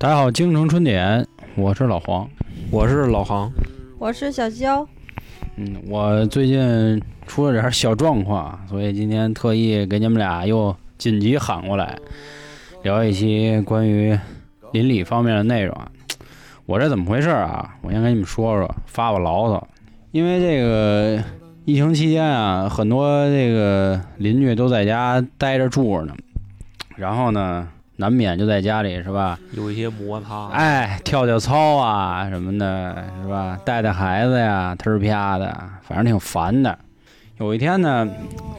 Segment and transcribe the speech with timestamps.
[0.00, 1.26] 大家好，京城春点，
[1.56, 2.30] 我是老黄。
[2.70, 3.50] 我是老航，
[3.98, 4.86] 我是小娇，
[5.56, 11.98] 嗯，我最近出了点小状况，所以今天特意给你们俩又紧急喊过来，
[12.84, 14.16] 聊一期关于
[14.70, 15.90] 邻里方面的内容啊。
[16.64, 17.74] 我这怎么回事啊？
[17.82, 19.66] 我先跟你们说说，发发牢骚。
[20.12, 21.20] 因为这个
[21.64, 26.14] 疫情期间啊，很多这个邻居都在家待着住着呢，
[26.94, 27.68] 然后呢，
[28.00, 29.36] 难免就在家里是吧？
[29.54, 30.46] 有一些摩擦。
[30.50, 33.58] 哎，跳跳操啊什么的，是吧？
[33.64, 35.52] 带带孩子呀，忒儿啪的，
[35.82, 36.78] 反正挺烦的。
[37.38, 38.08] 有一天呢，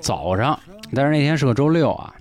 [0.02, 0.59] 早上，
[0.94, 2.13] 但是那天是个周六啊，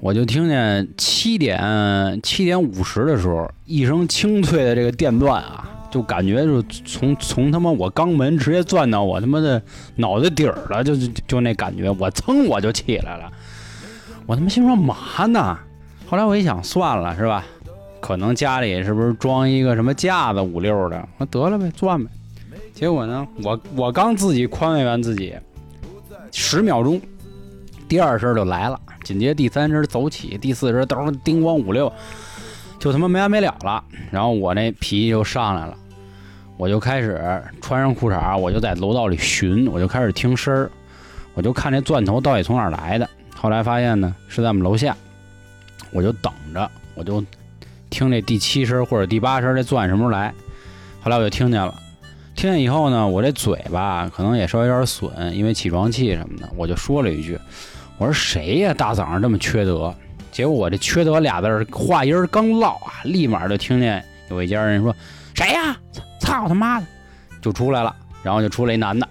[0.00, 9.60] 我就听见七点七点五十的时候，一声清脆的这个电钻啊，就感觉就从从他妈我肛门直接钻到我他妈的
[9.96, 13.30] 脑袋底儿了，就就就那感觉，我噌我就起来了，
[14.24, 15.58] 我他妈心说嘛呢？
[16.06, 17.44] 后来我一想，算了，是吧？
[18.00, 21.08] 可能家里是不是装一个什么架子五六的？
[21.18, 22.08] 我得了呗，钻呗。
[22.72, 25.34] 结果呢，我我刚自己宽慰完自己，
[26.30, 27.00] 十秒钟，
[27.88, 31.92] 第二声就来了，紧接第三声走起，第四声噔叮咣五六，
[32.78, 33.82] 就他妈没完没了了。
[34.12, 35.76] 然后我那脾气就上来了，
[36.56, 40.70] 我就开始穿上裤衩，我就在楼道里寻，我就开始听声儿，
[41.34, 43.08] 我就看这钻头到底从哪儿来的。
[43.34, 44.96] 后来发现呢，是在我们楼下，
[45.92, 47.24] 我就等着，我就。
[47.88, 50.34] 听这第七声或者第八声，这钻什么时候来？
[51.00, 51.72] 后来我就听见了，
[52.34, 57.38] 听见以后呢，我这嘴巴可能也稍微有点损，因为起床气什么的，我就说了一句
[57.96, 58.74] ：“我说谁呀？
[58.74, 59.94] 大早上这么缺德？”
[60.32, 64.94] 结果我这“缺德”俩字话音刚落啊，立马就听见有一家人说
[65.32, 65.74] ：“谁呀？
[66.20, 66.86] 操他妈的！”
[67.40, 69.08] 就出来了，然后就出来一男的。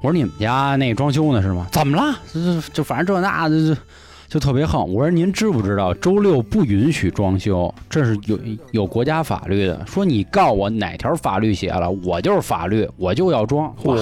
[0.00, 1.66] 我说：“你们家那装修呢是吗？
[1.72, 2.16] 怎么了？
[2.32, 3.80] 就就反正这那就就。”
[4.28, 8.38] 就特别横，我说您知不知道周六不允许装修，这是有
[8.72, 9.86] 有国家法律的。
[9.86, 13.74] 说你告我哪条法律写了，我就是法律，我就要装。
[13.82, 13.94] 我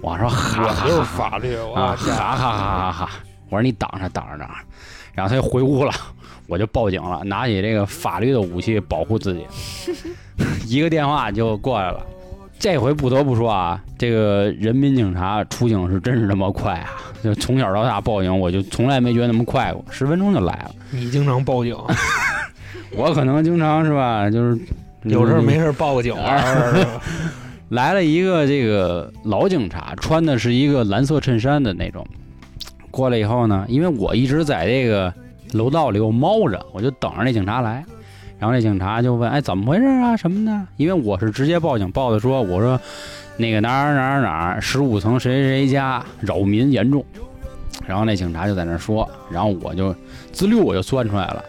[0.00, 3.10] 我说哈就是法律啊，哈哈哈哈哈！
[3.48, 4.54] 我说你挡着挡着挡着，
[5.12, 5.92] 然后他就回屋了，
[6.46, 9.44] 我就报警了，拿起这个法律的武器保护自己，
[10.68, 12.06] 一个电话就过来了。
[12.58, 16.90] 这回不得不说啊，这个人民警察出警是真是那么快啊！
[17.22, 20.70] 就从小到大报警，我就从来没觉得那么快过，十分钟就来了。
[20.90, 21.76] 你经常报警？
[22.96, 24.58] 我可能经常是吧，就是
[25.04, 26.42] 有事没事报个警啊
[27.68, 32.06] 来了一个这个老警察，穿的是一个蓝色衬衫的那种。
[32.90, 35.12] 过来以后呢，因为我一直在这个
[35.52, 37.84] 楼道里我猫着，我就等着那警察来。
[38.38, 40.16] 然后那警察就问：“哎，怎么回事啊？
[40.16, 42.78] 什么的？”因为我是直接报警报的，说我说
[43.36, 47.04] 那个哪儿哪儿哪儿十五层谁谁谁家扰民严重。
[47.86, 49.94] 然后那警察就在那说，然后我就
[50.32, 51.44] 滋溜我就钻出来了。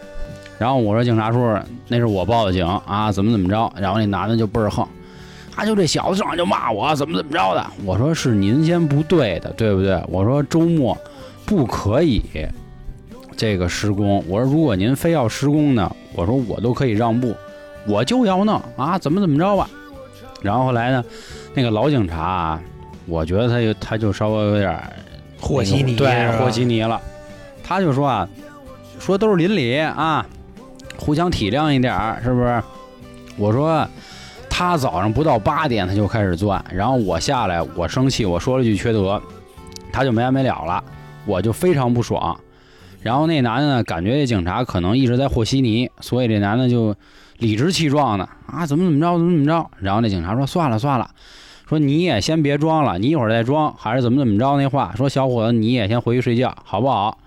[0.60, 1.56] 然后我说：“警察叔，
[1.88, 4.88] 那是我报的警啊，怎么怎么着？”然后那男的就倍儿横，
[5.52, 7.66] 他就这小子上来就骂我怎么怎么着的。
[7.86, 10.98] 我说：“是您先不对的，对不对？”我说：“周末
[11.46, 12.24] 不可以。”
[13.38, 17.36] 这个施工，我说如果您非要施工呢，我说我都可以让步，
[17.88, 19.70] 我就要弄啊，怎么怎么着吧。
[20.42, 21.06] 然后后来呢，
[21.54, 22.62] 那个老警察，啊
[23.06, 24.78] 我觉得他就他就稍微有点
[25.40, 27.00] 和稀泥，对，和稀泥了。
[27.64, 28.28] 他就说啊，
[29.00, 30.26] 说都是邻里啊，
[30.98, 32.62] 互相体谅一点儿，是不是？
[33.38, 33.88] 我说
[34.50, 39.22] 他早上不到八点他就开始钻，然后我下来我生气，我说了句缺德，
[39.94, 40.84] 他就没完没了了，
[41.26, 42.36] 我就非常不爽。
[43.02, 46.96] 然后那男的呢，感觉这警察可能一直在和稀泥，所以这男的就
[47.38, 49.70] 理直气壮的啊，怎么怎么着，怎么怎么着。
[49.80, 51.10] 然后那警察说：“算了算了，
[51.70, 54.94] 说你也先别装了，你一会儿再装，还是怎么怎么着那话。
[54.98, 57.18] 说小伙子，你也先回去睡觉，好不好？”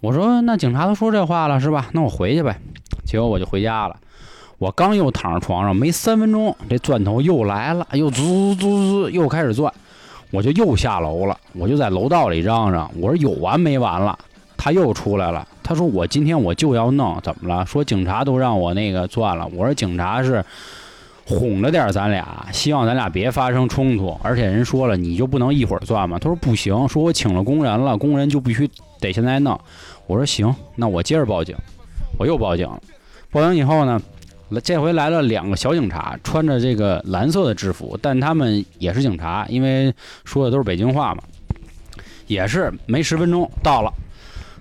[0.00, 1.88] 我说：“那警察都说这话了，是吧？
[1.92, 2.58] 那我回去呗。”
[3.04, 3.96] 结果我就回家了。
[4.58, 9.72] 我刚又躺上床上，没三分钟，这钻头又来了，又滋滋滋滋，又开始钻。
[10.30, 14.16] 我就又下楼了，我就在楼道里嚷嚷：“我说有完没完了？”
[14.62, 17.64] 他又出来了，他说：“我今天我就要弄，怎么了？
[17.64, 20.44] 说警察都让我那个钻了。”我说：“警察是
[21.24, 24.14] 哄着点咱俩，希望咱俩别发生冲突。
[24.22, 28.68] 而且人说了，你就不能一会儿钻吗？”他说：“不行，说我请了工人了，工人就必须
[29.00, 29.58] 得现在弄。”
[30.06, 31.56] 我说：“行，那我接着报警。”
[32.20, 32.78] 我又报警了。
[33.30, 33.98] 报警以后呢，
[34.62, 39.90] 这回来了两个小警察，穿着这个蓝色的制服，但他们也是警察，因为
[40.26, 41.22] 说的都是北京话嘛。
[42.26, 43.90] 也是没十分钟到了。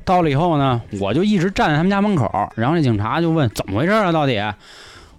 [0.06, 4.12] 到了以后呢，我就一直站在他们家门口，然后那警察就问怎么回事啊？
[4.12, 4.40] 到底？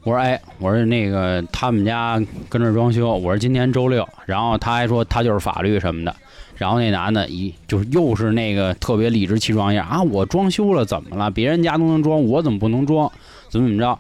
[0.03, 2.19] 我说哎，我说那个他们家
[2.49, 6.17] 跟这装修，我说今天周六，然后他还说他就是法律什么的，
[6.57, 11.31] 然后那男的一就是又是那个特别理直气壮样啊，我装修了怎么了？
[11.31, 13.13] 别人家都能装，我怎么不能装？
[13.51, 13.99] 怎么怎么着？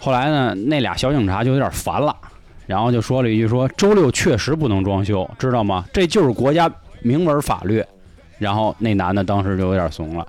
[0.00, 2.16] 后来呢，那俩小警察就有点烦了，
[2.66, 5.84] 然后就说了一句说：“周六确实不能装修，知道吗？
[5.92, 6.68] 这就是国家
[7.00, 7.80] 明文法律。”
[8.42, 10.26] 然后那男的当时就有点怂了，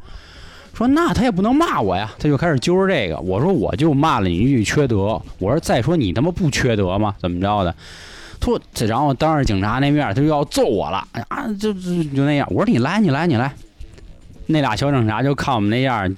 [0.73, 3.17] 说：“那他也不能骂我呀。”他就开始揪着这个。
[3.17, 7.15] 我说：“我就骂了你一句缺德。”我说：“再说你他妈不缺德吗？
[7.19, 7.75] 怎么着的？”
[8.41, 11.47] 说，然后当着警察那面，他就要揍我了啊！
[11.59, 12.47] 就就就那样。
[12.51, 13.53] 我说：“你来，你来，你来。”
[14.47, 16.15] 那俩小警察就看我们那样，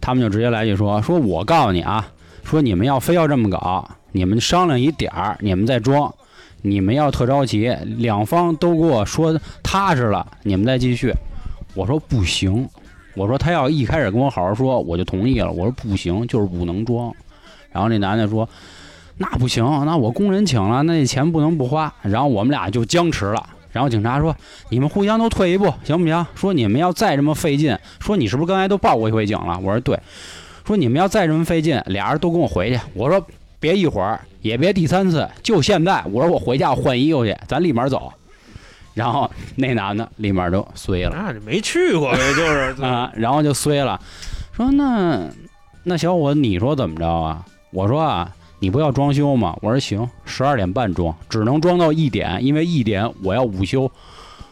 [0.00, 2.08] 他们就直接来句说：“说我告诉你啊。”
[2.44, 6.12] 说你们要非要这么搞，你们商量一点儿，你们再装。
[6.62, 7.68] 你们要特着急，
[7.98, 11.12] 两方都给我说踏实了，你们再继续。
[11.74, 12.68] 我说不行，
[13.14, 15.50] 我说他要一开始跟我好好说，我就同意了。
[15.50, 17.14] 我说不行，就是不能装。
[17.70, 18.48] 然后那男的说，
[19.16, 21.92] 那不行，那我工人请了，那钱不能不花。
[22.02, 23.46] 然后我们俩就僵持了。
[23.70, 24.34] 然后警察说，
[24.70, 26.26] 你们互相都退一步，行不行？
[26.34, 29.58] 说你们要再这么费劲，说你是不是刚才都报过一回警了？
[29.62, 29.98] 我说对。
[30.64, 32.78] 说你们要再这么费劲，俩人都跟我回去。
[32.92, 33.24] 我说
[33.58, 36.04] 别一会儿，也别第三次，就现在。
[36.12, 38.12] 我说我回家换衣服去，咱立马走。
[38.98, 41.14] 然后那男的立马就衰了。
[41.14, 44.00] 那就没去过呗， 就是啊，然后就衰了。
[44.52, 45.24] 说那
[45.84, 47.44] 那小伙子，你说怎么着啊？
[47.70, 48.28] 我说啊，
[48.58, 49.56] 你不要装修吗？
[49.62, 53.88] 我说行，十二点半装，只能装到一点，因为一点我要午休。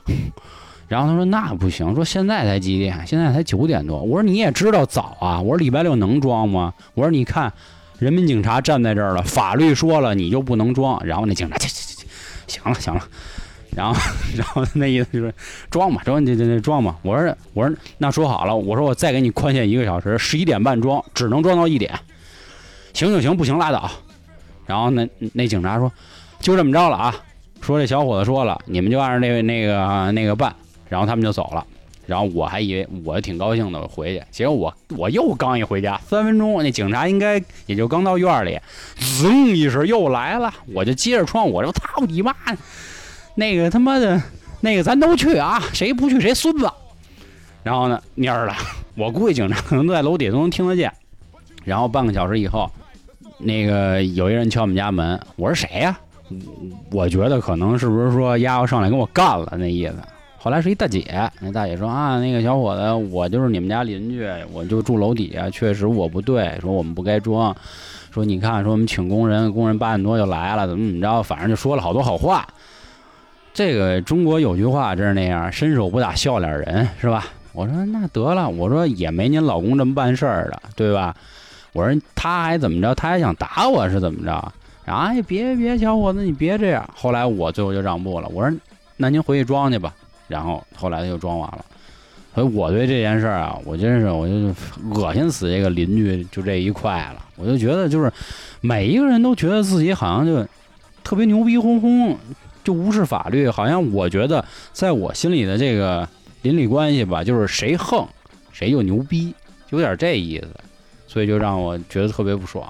[0.86, 3.04] 然后他说那不行，说现在才几点？
[3.04, 4.00] 现在才九点多。
[4.00, 5.40] 我说你也知道早啊。
[5.40, 6.72] 我说礼拜六能装吗？
[6.94, 7.52] 我说你看，
[7.98, 11.04] 人民警察站在这儿了，法律说了你就不能装。
[11.04, 12.06] 然后那警察，去去去，
[12.46, 13.02] 行了行了。
[13.76, 13.94] 然后
[14.36, 15.32] 然后那意思就是
[15.70, 16.96] 装嘛，装这这这装嘛。
[17.02, 21.92] 我说我说那说好了，我说我再给你宽限一个小时，十一点半装，只能装到一点。
[22.94, 23.88] 行就行，不行拉倒。
[24.66, 25.92] 然后那那警察说
[26.40, 27.14] 就这么着了啊。
[27.60, 30.52] 说这小伙子说了，你们就按照那那个那个办。
[30.88, 31.66] 然后他们就走了，
[32.06, 38.56] 然后我还以为我挺高兴的，我回去，结果我我又刚一回家，三分钟，那警察应该也就刚到院里，
[38.96, 42.32] 噌一声又来了，我就接着窗，我说操你妈，
[43.36, 44.20] 那个他妈的，
[44.60, 46.68] 那个咱都去啊，谁不去谁孙子。
[47.62, 48.54] 然后呢蔫儿了，
[48.96, 50.90] 我估计警察可能都在楼底下都能听得见。
[51.64, 52.70] 然后半个小时以后，
[53.38, 55.98] 那个有一人敲我们家门，我说谁呀？
[56.90, 59.94] 我觉得可能是不是说丫要上来跟我干了那意思。
[60.38, 67.54] 后来是一大姐，那大姐说啊，那个小伙子，我就是你们家邻居，我就住楼底下，确实我不对，说我们不该装，
[68.12, 72.46] 说你看，说我们请工人，工人八点多就来了，怎么怎么着，反正就说了好多好话。
[73.56, 77.24] 这个中国有句话真是那样，伸手不打笑脸人，是吧？
[77.54, 81.16] 我说那得了，我说也没您老公这么办事儿的，对吧？
[81.72, 82.94] 我说他还怎么着？
[82.94, 84.52] 他还想打我是怎么着？
[84.84, 86.86] 哎，别别，小伙子你别这样。
[86.94, 88.54] 后来我最后就让步了，我说
[88.98, 89.94] 那您回去装去吧。
[90.28, 91.64] 然后后来他就装完了，
[92.34, 94.54] 所以我对这件事儿啊，我真是我就
[95.00, 97.24] 恶心死这个邻居就这一块了。
[97.36, 98.12] 我就觉得就是
[98.60, 100.46] 每一个人都觉得自己好像就
[101.02, 102.14] 特别牛逼哄哄，
[102.66, 103.48] 就无视法律。
[103.48, 106.06] 好像我觉得在我心里的这个
[106.42, 108.04] 邻里关系吧，就是谁横
[108.52, 109.32] 谁就牛逼，
[109.70, 110.48] 有点这意思。
[111.06, 112.66] 所以就让我觉得特别不爽，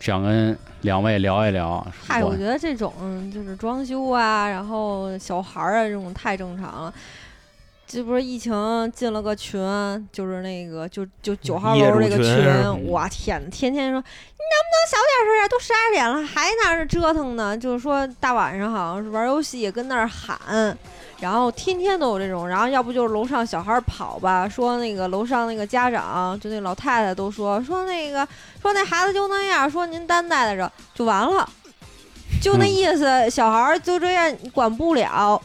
[0.00, 1.86] 想跟两位聊一聊。
[2.06, 2.92] 嗨，我觉得这种
[3.32, 6.94] 就是装修啊，然后小孩儿啊，这种太正常了。
[7.86, 8.52] 这不是疫情
[8.92, 9.60] 进了个群，
[10.10, 15.48] 就是那个就就九号楼这个群，我天呐，天天说你能不能小点声啊？
[15.48, 17.56] 都十二点了，还在那折腾呢。
[17.56, 20.76] 就是说大晚上好像是玩游戏，跟那儿喊。
[21.20, 28.26] 然后天天都有这种，然后要不就是楼上小孩跑吧，说那个楼上那个家长，就那老太太都说说那个
[28.60, 31.48] 说那孩子就那样，说您担待着就完了，
[32.42, 35.40] 就那意思，小孩就这样管不了。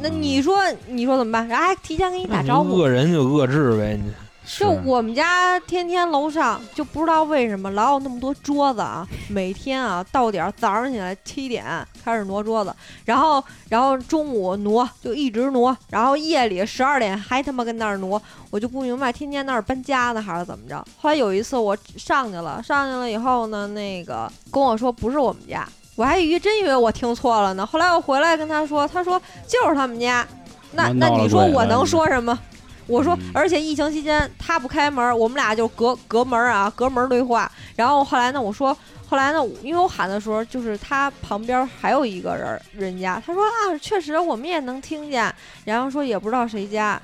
[0.00, 1.48] 那你说你说怎么办？
[1.48, 4.12] 然后还提前给你打招呼，恶人就恶治呗，你。
[4.58, 11.64] 就我们家天天楼上就不知道为什么老有那么多桌子啊，每天啊到点早上起来七点
[12.04, 12.72] 开始挪桌子，
[13.04, 20.76] 然后然后中午挪就一直挪，然后夜里十二点还他妈跟那儿挪，我就不明白天天那儿搬家呢还是怎么着。
[20.96, 27.66] 后来有一次我上去了，上去了以后呢，那个跟我说不是我们家，我还以为真以为我听错了呢。
[27.66, 30.24] 后来我回来跟他说，他说就是他们家，
[30.72, 32.38] 那那你说我能说什么？
[32.86, 37.50] 我说，而且疫情期间他不开门，我们俩就隔隔门啊，隔门对话。
[37.74, 38.76] 然后后来呢，我说，
[39.08, 45.34] 后来呢，因为我喊的时候，就是他旁边还有一个人，人家他说啊，确实我们也能听见。
[45.64, 47.00] 然后说也不知道谁家。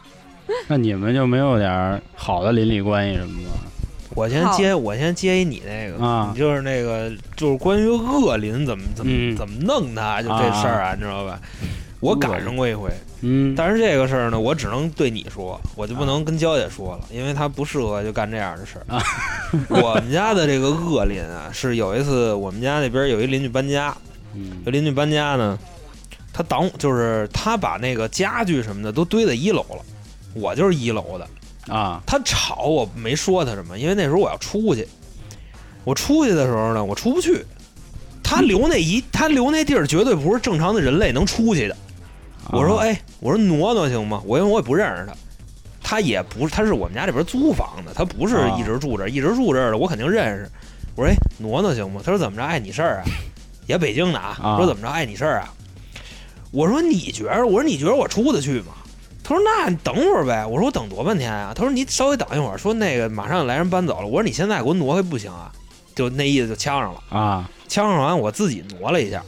[0.68, 3.48] 那你们就没有点好的邻里关系什么的？
[4.14, 11.40] 我先接，我先接一你那个啊，就是那个就是关于恶邻怎么怎么怎么弄他，就这事儿啊，你知道吧？
[12.00, 12.90] 我赶上过一回，
[13.20, 19.00] 嗯，但是这个事儿呢，我只能对你说，我就不能跟娇姐说了，因为她不适合就干这样的事儿。
[19.68, 23.96] 我们家的这个恶邻啊，是有一次我们家那边有一邻居搬家，
[24.34, 24.60] 嗯。
[24.64, 25.56] 这邻居搬家呢，
[26.32, 29.84] 他挡就是他把那个家具什么的都堆在一楼了，
[30.34, 31.28] 我就是一楼的，
[31.68, 34.86] 啊他吵我没说他什么，因为那时候我要出去，
[35.84, 37.44] 我出去的时候呢，我出不去。
[38.22, 41.76] 他留那一，他留那地儿绝对不是正常的人类能出去的。
[42.50, 44.22] 我说，啊哎，我说挪挪行吗？
[44.24, 45.14] 我因为我也不认识他，
[45.82, 50.50] 他也不是，他是我们家这边租房的，他不是啊一直住这儿，一直住这儿的，我肯定认识。
[50.96, 52.00] 我说，哎，挪挪行吗？
[52.02, 52.42] 他说怎么着？
[52.42, 53.04] 碍你事儿啊？
[53.66, 54.38] 也北京的啊。
[54.42, 54.88] 啊说怎么着？
[54.88, 55.52] 碍你事儿啊？
[56.50, 57.44] 我说你觉着？
[57.44, 58.72] 我说你觉得我出得去吗？
[59.24, 60.44] 他说那你等会儿呗。
[60.44, 61.52] 我说我等多半天啊？
[61.54, 62.58] 他说你稍微等一会儿。
[62.58, 64.06] 说那个马上来人搬走了。
[64.06, 65.52] 我说你现在给我挪开不行啊？
[65.94, 67.02] 就那意思就呛上了。
[67.10, 69.22] 啊呛上完，我自己挪了一下，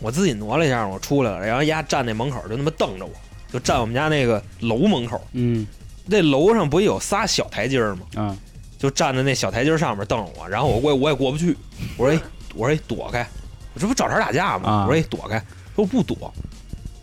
[0.00, 3.12] 我自己挪了一下，我出来了，然后丫站那门口就那么瞪着我，
[3.50, 5.66] 就站我们家那个楼门口，嗯
[6.04, 8.02] 那楼上不有仨小台阶儿吗？
[8.16, 8.36] 嗯
[8.78, 11.56] 就站在那小台阶儿上面瞪着我，然后我过我也过不去，
[11.96, 12.20] 我说哎，
[12.54, 13.26] 我说哎躲开，
[13.72, 14.68] 我这不找茬打架吗？
[14.68, 16.30] 啊我说哎躲开，他说不躲，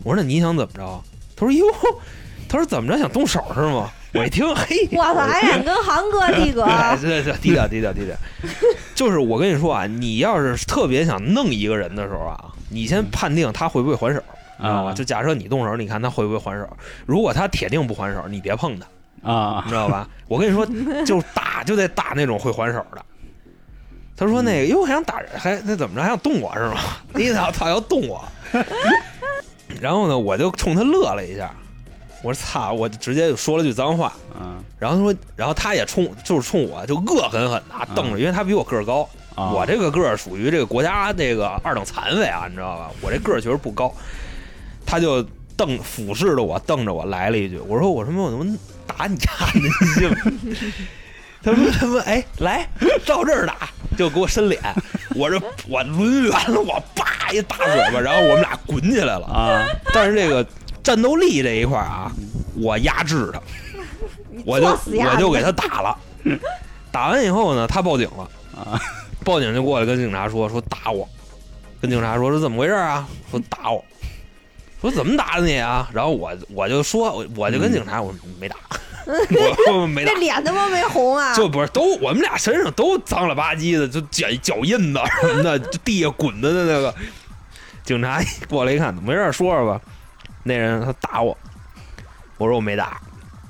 [0.04, 1.02] 我说那你想怎么着？
[1.34, 1.64] 他说哟，
[2.54, 3.90] 他说怎么着想动手是吗？
[4.12, 6.62] 我一听嘿，我操，还敢跟航哥 弟哥？
[6.62, 8.14] 哎，对对，低调低调低调。
[8.94, 14.22] 就是我跟你说啊，你要是特别想弄一个人的时候啊，你先判定他会不会还手，
[14.58, 14.90] 知道吧？
[14.90, 16.64] 啊就假设你动手，你看他会不会还手。
[17.06, 20.08] 如果他铁定不还手，你别碰他，啊你知道吧？
[20.28, 20.64] 我跟你说，
[21.04, 23.04] 就打就得打那种会还手的。
[24.16, 26.76] 他说那个，哟，还想打人，还那怎么着，还想动我是吗？
[27.14, 28.24] 你操，他要动我。
[29.80, 31.52] 然后呢，我就冲他乐了一下，
[32.24, 34.12] 我说操，我就直接就说了句脏话。
[34.40, 39.50] 嗯然后他说，然后他也冲，就是冲我就恶狠狠的瞪着，因为他比我个儿高，啊！
[39.50, 42.90] 我这个个儿属于这个国家这个二等残废啊，你知道吧？
[43.00, 43.94] 我这个儿确实不高，
[44.84, 45.22] 他就
[45.56, 50.16] 瞪俯视着我，瞪着我来了一句，我说我他妈我他妈打你丫的，你信吗？
[51.42, 52.68] 他说他妈哎来
[53.06, 54.60] 照这儿打，就给我伸脸，
[55.14, 59.26] 我这我抡圆了，我叭一大嘴巴，然后我们俩滚起来了。
[59.26, 59.64] 啊
[59.94, 60.44] 但是这个
[60.84, 62.12] 战斗力这一块啊，
[62.54, 63.40] 我压制他。
[64.44, 65.96] 我就我就给他打了，
[66.90, 68.78] 打完以后呢，他报警了，啊
[69.24, 71.08] 报警就过来跟警察说说打我，
[71.80, 73.08] 跟警察说是怎么回事啊？
[73.30, 73.82] 说打我，
[74.82, 75.88] 说怎么打的你啊？
[75.94, 78.56] 然后我我就说我我就跟警察 我说没打，
[79.06, 81.34] 我我没打这，脸他妈没红啊！
[81.34, 86.94] 就不是都我们俩身上都脏了吧唧的，就脚脚印子什么的，就地下滚的那个。
[87.84, 89.32] 警察一过来一看，没事？
[89.32, 89.80] 说说吧。
[90.44, 91.36] 那人他打我，
[92.38, 93.00] 我说我没打。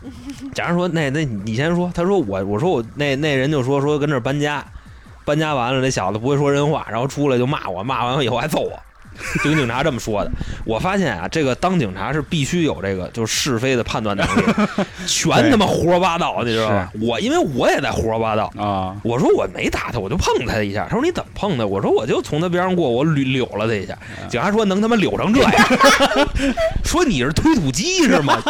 [0.54, 4.64] 假如说那那你先说，他说我我说我那那人就说说跟这儿搬家，
[5.24, 8.78] 搬家完了那小子不会说人话，然后出来就骂我，骂完以后还揍我，
[9.42, 10.30] 就跟警察这么说的。
[10.64, 14.42] 我发现啊，这个当警察是必须有这个就是是非的判断能力，
[15.06, 16.90] 全他妈胡说八道，你知道吧？
[17.00, 18.50] 我因为我也在胡说八道。
[18.56, 20.86] 啊我说我没打他，我就碰他一下。
[20.88, 21.66] 他说你怎么碰的？
[21.66, 23.96] 我说我就从他边上过，我捋扭了他一下。
[24.28, 25.52] 警察说能他妈扭成这样？
[26.84, 28.42] 说你是推土机是吗？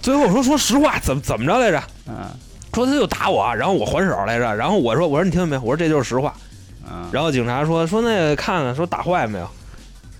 [0.00, 1.82] 最后我说说实话，怎么怎么着来着？
[2.08, 2.14] 嗯
[2.74, 4.54] 说他就打我，然后我还手来着。
[4.54, 5.56] 然后我说我说你听见没？
[5.56, 6.34] 我说这就是实话。
[6.86, 9.48] 啊然后警察说说那个看看说打坏没有？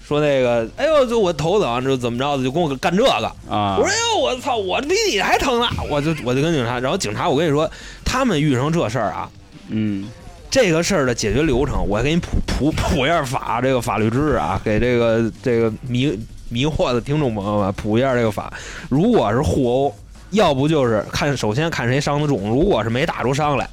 [0.07, 3.11] 说那个哎呦就我头疼，就怎么着的就跟我干这个。
[3.51, 7.69] 啊我说：“哎呦，我操，我比你还疼呢！”我就我就跟警察，然后警察，我跟你说，
[8.05, 9.29] 他们遇上这事儿啊，
[9.69, 10.09] 嗯
[10.49, 16.17] 这个事儿的解决流程，我给你普普 普一下法这个法律知识啊，给这个这个迷
[16.49, 18.53] 迷惑的听众朋友们普一下这个法。
[18.89, 19.95] 如果是互殴，
[20.31, 23.69] 要不就是看首先看谁伤的重，如果是没打出伤来，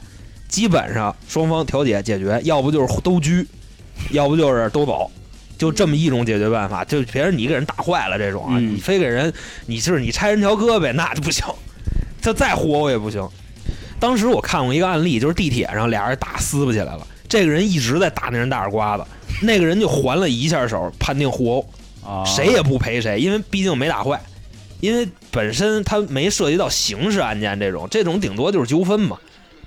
[0.54, 3.44] 基本上双方调解解决，要不就是都拘，
[4.12, 5.10] 要不就是都走。
[5.58, 9.34] 就这么一种解决办法，就别人你给人打坏了这种啊，嗯你非给人，
[9.66, 11.44] 你是你拆人条胳膊那就不行，
[12.22, 13.28] 他再互殴也不行。
[14.00, 19.04] 当时我看过一个案例，就是地铁上俩人打撕不起来了，这个人一直在打那人大耳刮子，
[19.42, 21.70] 那个人就还了一下手，判定互殴，
[22.06, 24.22] 啊谁也不赔谁，因为毕竟没打坏，
[24.82, 29.18] 因为本身他没涉及到刑事案件这种，这种顶多就是纠纷嘛，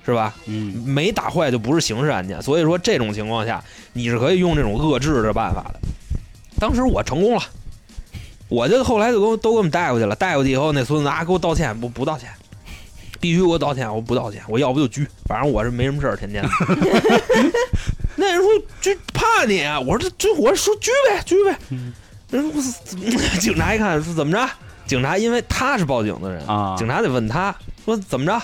[0.07, 0.33] 是吧？
[0.47, 5.81] 嗯没打坏就不是刑事案件，所以说这种情况下你是可以用这种遏制的办法的。
[6.59, 7.43] 当时我成功了，
[8.49, 12.31] 我就后来就给我都给我们带过去了，带过去以后那孙子啊给我道歉，不不道歉，
[13.21, 16.49] 必须给我道歉，我不道歉，我要不就拘，反正我是没什么事儿，天天的。
[18.15, 18.49] 那人说
[18.81, 21.59] 拘怕你啊，我说这这我说拘呗拘呗，
[22.31, 23.05] 人说我怎么
[23.41, 24.49] 警察一看说怎么着？
[24.87, 28.41] 警察因为他是报警的人啊警察得问他说怎么着？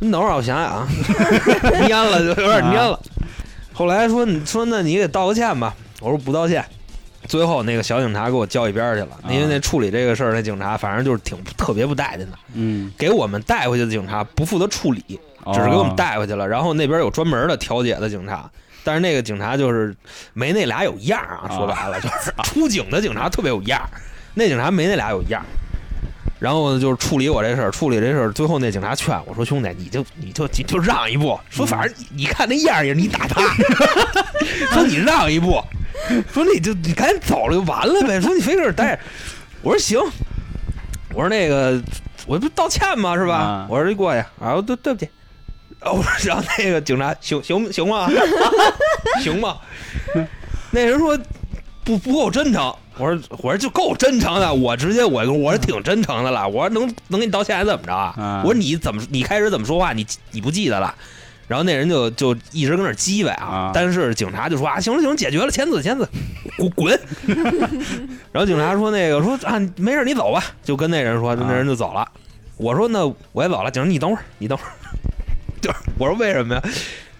[0.00, 0.88] 你等会儿我想想啊，
[1.88, 3.00] 蔫了就有点蔫了。
[3.72, 6.64] 后来说你说那你给道个歉吧，我说不道歉。
[7.26, 15.02] 最后那个小警察给我叫一边去了，因为那处理这个事儿那警察反正就是挺特别不待见的，嗯，给我们带回去的警察不负责处理，
[15.54, 16.46] 只是给我们带回去了。
[16.46, 18.48] 然后那边有专门的调解的警察，
[18.84, 19.96] 但是那个警察就是
[20.34, 23.88] 没那俩有样儿啊，说白了就是出警的警察特别有样儿，
[24.34, 25.48] 那警察没那俩有样儿。
[26.38, 33.40] 然后就是处理我这事儿，处理这事儿，最后那警察劝我说：“兄弟，你就你就你就让一步，说反正你你看那样儿也是你打他，
[34.74, 35.62] 说你让一步，
[36.32, 39.02] 说你就你赶紧走了就完了呗，说你非搁这儿待着。”
[39.62, 39.98] 我说行，
[41.14, 41.80] 我说那个
[42.26, 43.16] 我不道歉吗？
[43.16, 43.34] 是吧？
[43.36, 45.08] 啊我说一过去啊，对对不起。
[45.80, 48.08] 啊我说然后那个警察行行行吗？
[49.22, 49.56] 行吗？
[50.70, 51.18] 那人说
[51.84, 52.74] 不不够真诚。
[52.98, 56.48] 我说我说就够真诚的，我直接我我是挺真诚的了。
[56.48, 58.14] 我说能能给你道歉还怎么着啊？
[58.16, 60.94] 啊我说你怎么你开始怎么说话你你不记得了？
[61.46, 66.08] 然后那人就就一直跟那儿叽歪啊啊，但是警察就说啊，行了行了，解决了，签字签字，
[66.56, 67.00] 滚滚。
[68.32, 72.08] 然后警察说那个说啊，没事你走吧，就跟那人说，那人就走了。
[72.56, 74.70] 我说那我也走了，警察你等会儿，你等会儿，
[75.60, 76.62] 就是我说为什么呀？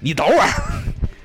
[0.01, 0.49] 你等会儿，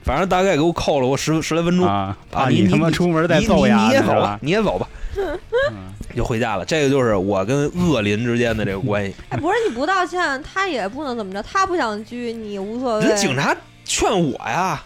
[0.10, 4.40] 反正大概给我扣了我十十来分钟啊，啊，你他妈出门再你揍呀，你你也走吧，？
[4.42, 6.66] 你也走吧，嗯就回家了。
[6.66, 9.14] 这个就是我跟恶邻之间的这个关系。
[9.30, 13.06] 哎，不是你不道歉，他也不能怎么着，他不想拘你无所谓。
[13.06, 14.82] 人警察劝我呀，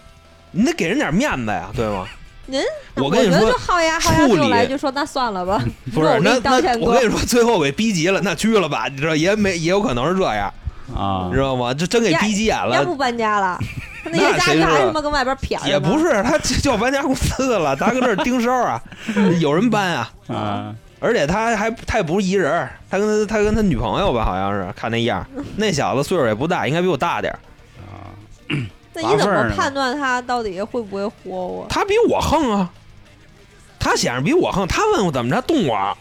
[0.51, 2.05] 你得给人点面子呀，对吗？
[2.45, 2.61] 您，
[2.95, 5.63] 我跟你说觉就好呀好牙处理就来就说那算了吧，
[5.95, 10.53] 不是那你道歉我跟你说，最后给逼急了，那拘了吧，你知道也没也有可能是这样，
[10.93, 11.73] 啊你知道吗？
[11.73, 12.75] 这真给逼急眼了。
[12.75, 13.57] 要不搬家了，
[14.11, 18.81] 那那些家具还他妈跟外边撇着呢也不是，他就要搬家公司的了，他搁这儿盯梢啊，
[19.39, 25.25] 有人搬啊， 啊而且他还他也不是一人儿，他跟他他跟他女朋友吧，好像是看那样儿，
[25.57, 27.39] 那小子岁数也不大，应该比我大点儿。
[27.81, 28.07] 啊！
[28.93, 31.65] 那你怎么判断他到底会不会豁我？
[31.69, 32.69] 他比我横啊，
[33.79, 34.65] 他显然比我横。
[34.67, 35.97] 他问我怎么着动我，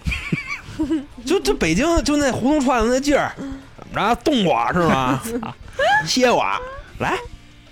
[1.26, 3.32] 就就北京就那胡同串子那劲儿，
[3.76, 5.20] 怎么着动我是吗？
[6.06, 6.44] 歇我
[6.98, 7.18] 来，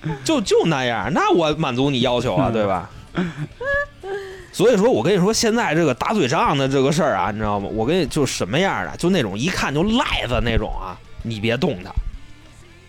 [0.25, 2.89] 就就那样，那我满足你要求啊，对吧？
[4.53, 7.69] 所以说我跟你说，现在这个打嘴仗的这个事儿啊，你知道吗？
[7.73, 11.91] 我跟你就什么样的，就那种一看就赖子那种啊，你别动他。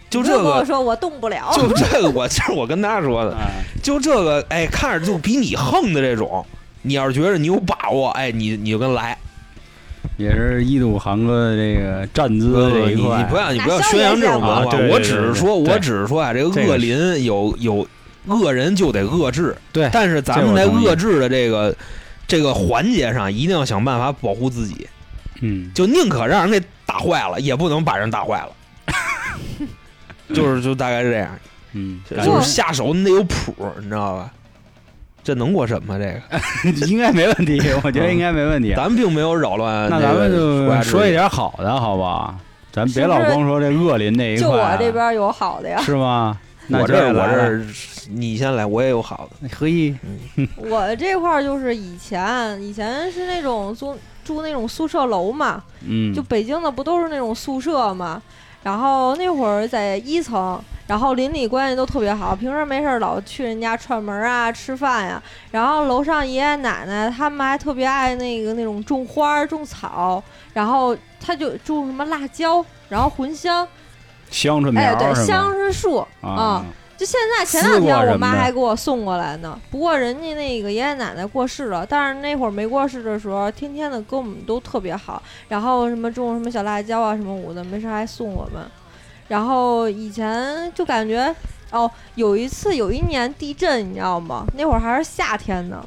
[0.09, 3.47] 就这个我，说我动不了，就这个，我 这是我跟他说的，啊
[3.81, 6.45] 就这个，哎，看着就比你横的这种，
[6.81, 9.17] 你要是觉得你有把握，哎，你你就跟来，
[10.17, 17.87] 也是一睹韩哥的这个站姿这一块，你你不要你不要宣扬这种文化，我只是说，我只是说啊，这个恶邻有有
[18.27, 21.75] 恶人就得遏制，对但是咱们在遏制的这个
[22.27, 24.87] 这个环节上，一定要想办法保护自己，
[25.41, 28.51] 嗯，就宁可让人给打坏了，也不能把人打坏了，
[30.33, 31.29] 就是就大概是这样，
[31.73, 34.31] 嗯，就是下手你得有谱，你知道吧？
[35.23, 35.97] 这能过审吗？
[35.97, 38.73] 这个 应该没问题， 我觉得应该没问题。
[38.75, 42.35] 咱们并没有扰乱那咱们就说一点好的，好吧？
[42.71, 45.81] 咱别老光说这恶邻那一块，就我这边有好的呀。
[45.81, 46.37] 是吗？
[46.67, 47.65] 那我这儿我这，
[48.09, 49.49] 你先来，我也有好的。
[49.59, 49.93] 嘿，
[50.55, 58.21] 我这块儿就是以前以前是那种租住那种宿舍楼嘛，嗯，就北京的不都是那种宿舍嘛？
[58.63, 60.57] 然后那会儿在一层，
[60.91, 73.65] 然后邻里关系都特别好，平时没事儿老去人家串门啊、吃饭呀、然后楼上爷爷奶奶他们还特别爱那个那种种花儿、种草，然后他就种什么辣椒，然后茴香，
[74.29, 76.65] 香椿苗哎，对，香椿树啊啊。
[76.97, 88.61] 就现在前两天我妈还给我送过来呢，不过人家那个爷爷奶奶过世了，但是那会儿没过世的时候，天天的跟我们都特别好，然后什么种什么小辣椒啊什么五的，没事还送我们。
[89.31, 91.33] 然后以前就感觉
[91.71, 94.45] 哦，有一次有一年地震，你知道吗？
[94.57, 95.81] 那会儿还是夏天呢，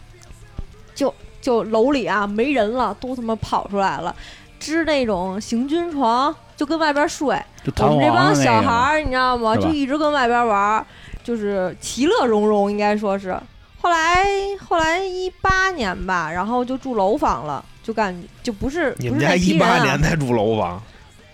[0.95, 4.17] 就就楼里啊没人了，都他妈跑出来了，
[4.59, 7.39] 支那种行军床，就跟外边睡。
[7.81, 9.55] 我们这帮小孩儿，你知道吗？
[9.55, 10.87] 就一直跟外边玩儿，
[11.23, 13.39] 就是其乐融融，应该说是。
[13.79, 14.25] 后来
[14.67, 20.83] 后来一八年吧，然后就住楼房了，就感觉就不是你们家一八人啊年才住楼房，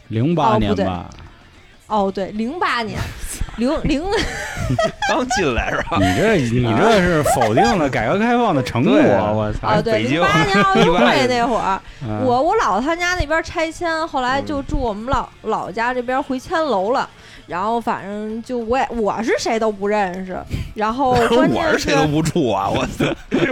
[0.08, 1.08] 零八哦不对年吧？
[1.08, 1.14] 哦，
[2.14, 2.98] 对，零八年，
[3.56, 4.04] 零零
[5.08, 5.98] 刚进来是吧？
[5.98, 9.68] 你这你这是否定了改革开放的成果，我操！
[9.68, 17.08] 啊，对，北京零八年奥运会那会儿，嗯我我姥他家那边拆迁，后来就住我们老老家这边回迁楼了。
[17.46, 20.38] 然后反正就我也我是谁都不认识，
[20.76, 22.70] 然后 关键我是谁都不住啊！
[22.70, 22.86] 我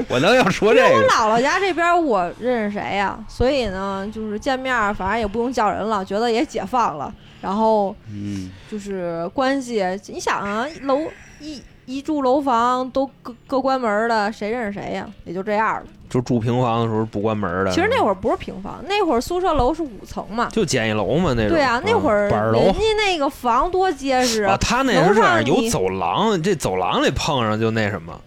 [0.09, 1.09] 我能要说这我个？
[1.09, 7.13] 姥姥家这边我认识谁呀、所以呢，就是见面儿反正也不用叫人了，觉得也解放了。
[7.41, 11.01] 然后嗯，就是关系，你想啊，楼
[11.41, 15.09] 一一住楼房都各各关门了，谁认识谁呀？
[15.25, 15.83] 也就这样了。
[16.11, 17.71] 就住平房的时候不关门的。
[17.71, 20.49] 其实那会儿不是平房，那会儿宿舍楼是五层嘛。
[20.51, 21.51] 就简易楼嘛那种。
[21.51, 28.19] 对啊，那会儿人家那个房多结实啊，他那是这样，楼上有走廊，这走廊里碰上就那什么，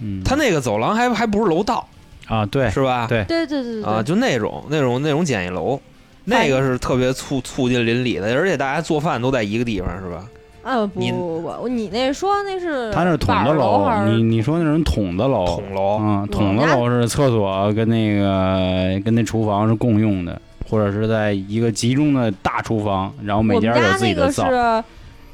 [0.00, 1.84] 嗯，他那个走廊还还不是楼道，
[2.28, 3.06] 啊，对，是吧？
[3.08, 5.80] 对对对对对啊，就那种那种那种简易楼，
[6.24, 10.26] 那个是特别促促进邻里的，而且大家做饭都在一个地方，是吧？
[10.62, 24.48] 啊，不你不不不，你那说那是他那是筒子楼你你说那种筒子楼，筒楼，嗯，筒子楼是厕所跟那个跟那厨房是共用的，或者是在一个集中的大厨房，然后每家有自己的灶。
[24.48, 24.84] 是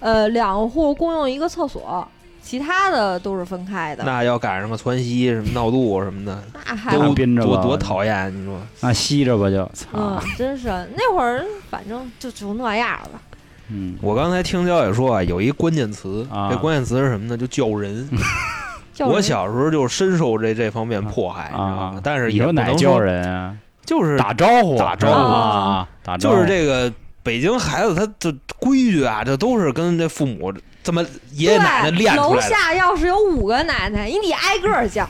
[0.00, 2.08] 呃两户共用一个厕所，
[2.50, 4.02] 其他的都是分开的。
[4.02, 8.28] 那要赶上个窜稀什么闹肚什么的，那还着吧多多讨厌！
[8.34, 13.20] 你说那吸着吧就，嗯，，真是那会儿反正就就那样吧。
[13.68, 17.36] 嗯，我刚才听焦姐说啊，有一关键词，啊这关键词是什么呢？
[17.36, 18.08] 就叫人。
[18.92, 22.00] 叫人我小时候就深受这这方面迫害，你知道吗啊？
[22.02, 23.54] 但是也不能哪叫人啊？
[23.86, 30.52] 就是打招呼，打招呼啊，打招呼，就是这个北京孩子，他这规矩啊，这都是跟这父母
[30.82, 31.02] 这么
[31.32, 32.54] 爷爷奶奶，练出楼来的。
[32.54, 35.08] 下要是有五个奶奶，你得挨个儿叫，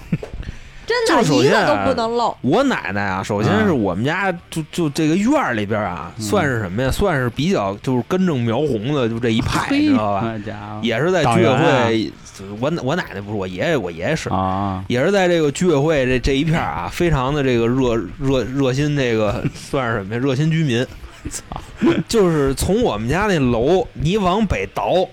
[0.86, 2.36] 真的一个啊都不能漏。
[2.40, 6.90] 我奶奶啊，首先是我们家就就这个院儿里边啊，嗯算是什么呀？
[6.90, 10.34] 算是比较就是根正苗红的，就这一派，你知道吧？
[10.82, 12.12] 也是在居委会，
[12.58, 20.20] 我我奶奶不是，我爷爷我爷爷是，啊，也是在这个居委会这这一片儿啊，非常的这个热热热心，这个 算是什么呀？
[20.20, 20.84] 热心居民。
[22.08, 25.06] 就是从我们家那楼，你往北倒，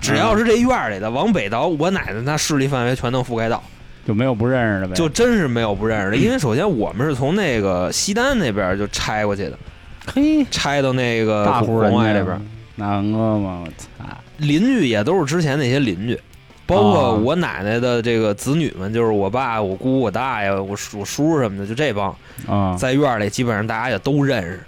[0.00, 3.62] 只要是这院儿里的，往北倒，我奶奶那势力范围全能覆盖到，
[4.06, 6.16] 就没有不认识的呗，就真是没有不认识的。
[6.16, 9.58] 因为首先我们是从那个西单那边就拆过去的，
[10.14, 11.96] 嘿，拆到那个大户人家。
[11.96, 13.02] 红外这边，那个
[13.38, 14.04] 嘛，我操，
[14.38, 16.20] 邻居也都是之前那些邻居，
[16.66, 17.10] 包括啊。
[17.12, 22.14] 我奶奶的这个子女们，就是我爸、我姑、我大爷、我叔、我叔什么的，就这帮，
[22.46, 24.60] 啊，在院儿里基本上大家也都认识。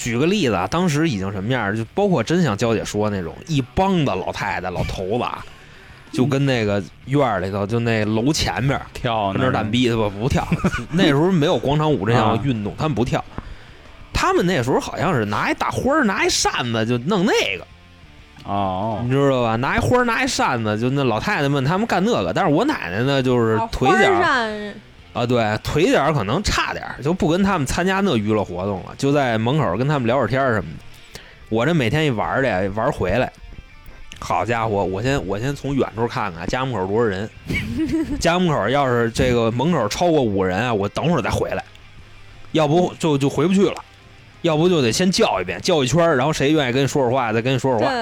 [0.00, 5.44] 举个例子啊，当时已经什么样儿，就包括真像娇姐说那种一帮子老太太、老头子啊，
[6.10, 10.42] 就跟那个院儿里头，就那楼前面跳跟那儿蛋逼的吧，不跳。
[10.90, 13.22] 那时候没有广场舞这项啊运动，他们不跳。
[14.12, 17.66] 他们那时候好像是拿一大花儿，拿一扇子就弄那个，
[18.44, 19.56] 哦你，知道吧？
[19.56, 22.32] 拿一花儿，拿一扇子，就那老太太们他们干那个。
[22.32, 24.10] 但是我奶奶呢，就是腿脚
[25.12, 31.20] 啊，对，腿脚儿可能差点，就不跟他们参加那娱乐活动了，就在门口跟他们聊会天什么的。
[31.48, 33.32] 我这每天一玩儿去，玩回来，
[34.20, 37.28] 好家伙，我先我先从远处看看家门口多少人，
[38.20, 41.64] 家门口要是这个门口超过五人啊，我等会儿再回来，
[42.52, 43.74] 要不就就回不去了，
[44.42, 47.92] 要不就得先叫一遍，叫一圈，然后谁愿意跟你说会儿话，再跟你说会儿话。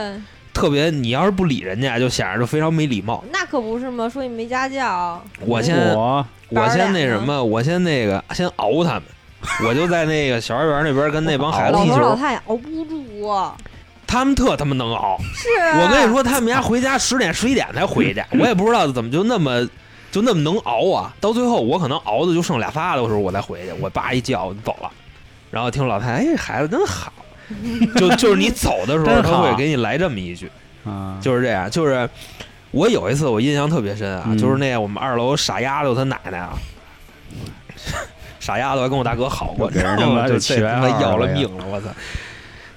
[0.59, 3.23] 对，特别你要是不理人家，就显得就非常没礼貌。
[3.33, 5.23] 那可不是吗，说你没家教。
[5.40, 9.03] 我先我我先那什么，我先那个先熬他们，
[9.66, 13.55] 我就在那个小花园那边跟那帮孩子踢老头老球，太太熬不住啊，
[14.07, 15.16] 他们特他妈能熬。
[15.35, 15.49] 是
[15.81, 19.66] 我跟你说，他们家回家十点十一点才回去， 我也不知道怎么就那么
[20.11, 21.14] 就那么能熬啊。
[21.21, 24.90] 到最后我可能熬的就剩俩仨的时候，我再回去，我爸一叫我就走了，
[25.51, 27.12] 然后听老太太，哎，这孩子真好。
[27.96, 30.50] 就就是你走的时候，他会给你来这么一句，
[30.84, 32.08] 啊，就是这样，就是
[32.70, 36.52] 我有一次我印象特别深啊，嗯就是那我们二楼傻丫头她奶奶啊，
[38.40, 41.88] 傻丫头还跟我大哥好过，给人知道妈就他妈要了命了，我操！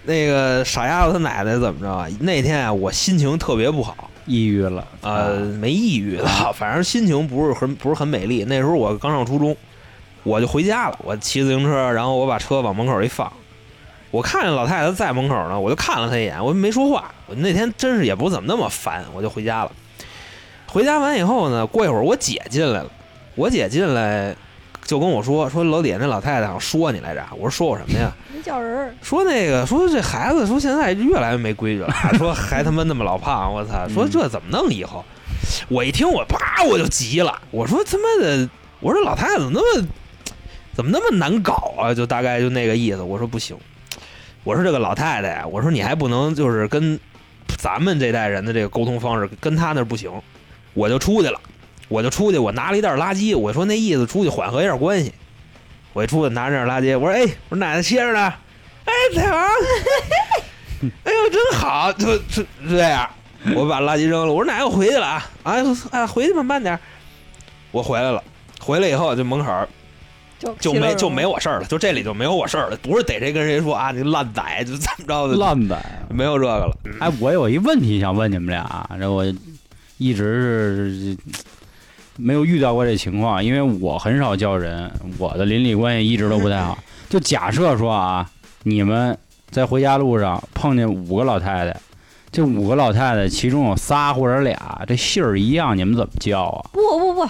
[0.03, 2.07] 那个傻丫头她奶奶怎么着啊？
[2.19, 8.43] 那天啊，我心情特别不好，抑郁了，呃，没抑郁了，反正心情不是很不是很美丽。
[8.45, 9.55] 那时候我刚上初中，
[10.23, 13.31] 我就回家了，我骑自行车，然后我把车往门口一放，
[14.11, 17.11] 我看见老太太在门口呢，我就看了她一眼，我没说话。
[17.27, 19.71] 我那天真是也不怎么那么烦，我就回家了。
[20.67, 22.91] 回家完以后呢，过一会儿我姐进来了，
[23.35, 24.35] 我姐进来
[24.83, 28.11] 就跟我说说楼底下那老太太好像说你来着，我说说我什么呀？
[28.33, 33.87] 没叫人，说那个说这孩子说现在越来越没规矩了， 说还他妈那么老胖，我操！
[33.87, 35.03] 说这怎么弄以后？
[35.69, 39.87] 我一听我啪我就急了，我说他妈的，我说老太太怎么那么
[40.73, 41.93] 怎么那么难搞啊？
[41.93, 43.01] 就大概就那个意思。
[43.01, 43.57] 我说不行，
[44.43, 46.99] 我说这个老太太呀，我说你还不能就是跟
[47.57, 50.11] 咱们这代人的这个沟通方式跟她那儿不行，
[50.73, 51.39] 我就出去了，
[51.87, 55.13] 我就出去，我拿了一袋垃圾，我说那意思出去缓和一下关系。
[55.93, 58.33] 我一出去拿着垃圾，我说哎，我说奶奶歇着呢，
[58.85, 59.45] 哎，彩王，
[61.03, 63.09] 哎呦真好，就就这样，
[63.55, 65.55] 我把垃圾扔了，我说奶奶我回去了啊，啊
[65.91, 66.79] 啊回去吧，慢点儿。
[67.71, 68.23] 我回来了，
[68.59, 69.67] 回来以后就门口儿
[70.41, 75.79] 就就没就没我事儿了，就这里就没有我事儿了，不是逮谁跟谁说啊你烂仔就怎么着的，烂仔。
[76.09, 76.75] 没有这个了。
[76.99, 79.23] 哎，我有一问题想问你们俩啊，这我
[79.99, 81.17] 一直是
[82.17, 86.77] 没有遇到过这情况，因为我很少叫人，我的邻里关系一直都不太好。
[87.07, 88.27] 就假设说啊，
[88.63, 89.15] 你们
[89.51, 91.79] 在回家路上碰见五个老太太，
[92.31, 96.69] 这五个老太太其中有仨或者俩这姓儿一样，你们怎么叫啊？
[96.73, 97.29] 不不不，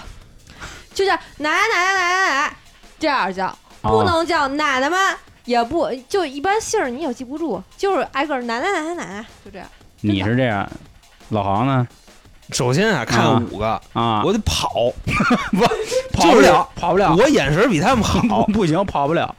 [0.94, 2.56] 就叫奶奶奶奶奶
[3.02, 4.96] 这样叫，不啊能叫奶奶们，
[5.44, 9.66] 也不就一般姓儿你也记不住，就是挨个奶奶奶奶奶奶就这样。
[10.00, 10.68] 你是这样，
[11.30, 11.86] 老航呢？
[12.52, 14.92] 首先啊，看啊五个，啊，我得跑，
[16.14, 18.44] 跑不了，跑不了，我眼神比他们好。
[18.54, 19.34] 不行，跑不了。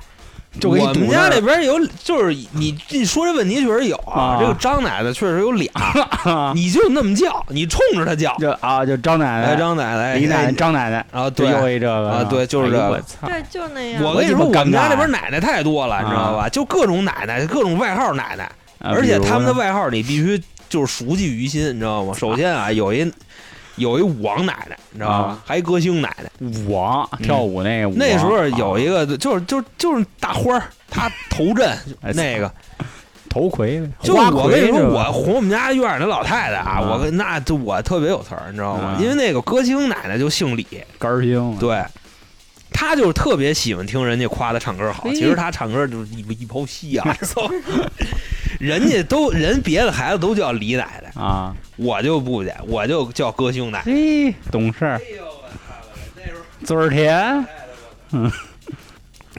[0.59, 5.71] 就给你我们家堵那边有，就是你你说这问题确实有啊啊，这个张奶奶确实有俩，
[6.25, 13.01] 啊，你就那么叫，你冲着她叫，就啊，就张奶哎，奶、张奶奶，李奶奶、哎张奶奶，啊，就对，又一这个啊对就是这个！
[13.25, 14.03] 对，就是那样。
[14.03, 16.47] 我跟你说，我们家那边奶奶太多了，你知道吧？
[16.49, 18.43] 就各种奶奶，各种外号奶奶，
[18.79, 22.13] 啊而且他们的外号你必须就是熟记于心，你知道吗？
[22.15, 23.11] 首先啊，有一
[23.75, 25.17] 有一舞王奶奶，你知道吗？
[25.27, 25.39] 啊？
[25.45, 26.29] 还歌星奶奶。
[26.39, 31.69] 舞王跳舞那个舞王，那时候有一个个，就是就是就是大花儿，她头阵
[32.01, 32.51] 哎那个，
[33.29, 36.81] 头盔，就是花我跟你说，是吧我哄我们家院儿那老太太啊，啊。
[36.81, 38.89] 我跟那就我特别有词儿，你知道吗？
[38.89, 38.97] 啊？
[39.01, 40.65] 因为那个歌星奶奶就姓李，
[40.99, 41.83] 杆儿星，对。
[42.75, 45.13] 她就是特别喜欢听人家夸她唱歌好，嘿。
[45.13, 47.15] 其实她唱歌就是一一泡稀啊，
[48.63, 53.83] 人家都人别的孩子都叫李奶奶，啊，我就不去，我就叫哥兄奶
[54.49, 55.01] 懂事儿，
[56.63, 57.45] 嘴儿甜，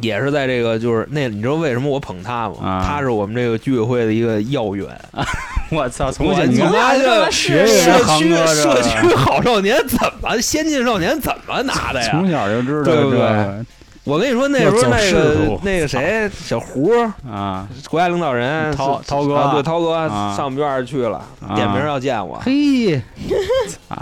[0.03, 2.57] 也是在这个就是那，你知道为什么我捧他吗？
[2.63, 2.85] 啊。
[2.87, 4.87] 她是我们这个居委会的一个要员，
[5.73, 12.11] 我操，从小你妈这学社区社区好少年怎么先进少年怎么拿的呀？
[12.11, 13.21] 从小就知道对不对？
[13.21, 13.65] 这个
[14.05, 16.93] 我跟你说，那时候那个那个谁，小胡
[17.27, 23.01] 啊，国家领导人涛涛哥啊对涛哥啊上我们院儿去了，啊点名要见我， 嘿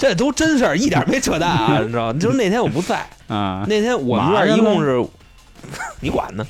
[0.00, 2.12] 这都真事儿，一点没扯淡啊，你知道？
[2.14, 5.04] 就是那天我不在， 啊，那天我们院儿一共是，
[6.00, 6.44] 你管呢？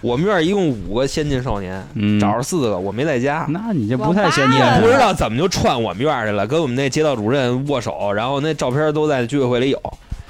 [0.00, 3.44] 我们院儿一共五个先进少年，嗯，找着四个，我没在家。
[3.50, 9.78] 那你这不太先进不知道怎么就串我们院儿去了，跟我们那街道主任握手，然后那照片都在居委会里有。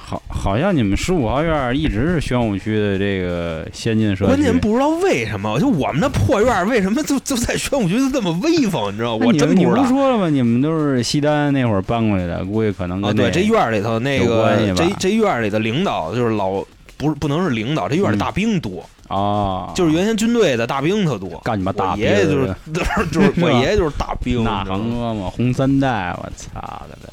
[0.09, 4.31] 好，好像你们十五号院儿一直是宣武区的这个先进社区。
[4.31, 9.27] 关键不知道为什么，就我们那破院儿为什么就 就在宣武区就这么威风，你知道吗？
[9.27, 9.83] 我真不知道。
[9.83, 10.31] 不说了吗？
[10.31, 16.65] 你们都是西单那会儿搬过来的，估计可能对，这院儿里头那个这这院儿里的领导就是老
[16.97, 21.39] 不是不能是领导，这院儿里嗯大兵多，啊，就是原先军队的大兵特多。
[21.45, 27.13] 干你妈大我兵爷爷就是 就是就是我爷爷就是大兵， 那你知道吗航哥嘛，红三代，我操的嘞！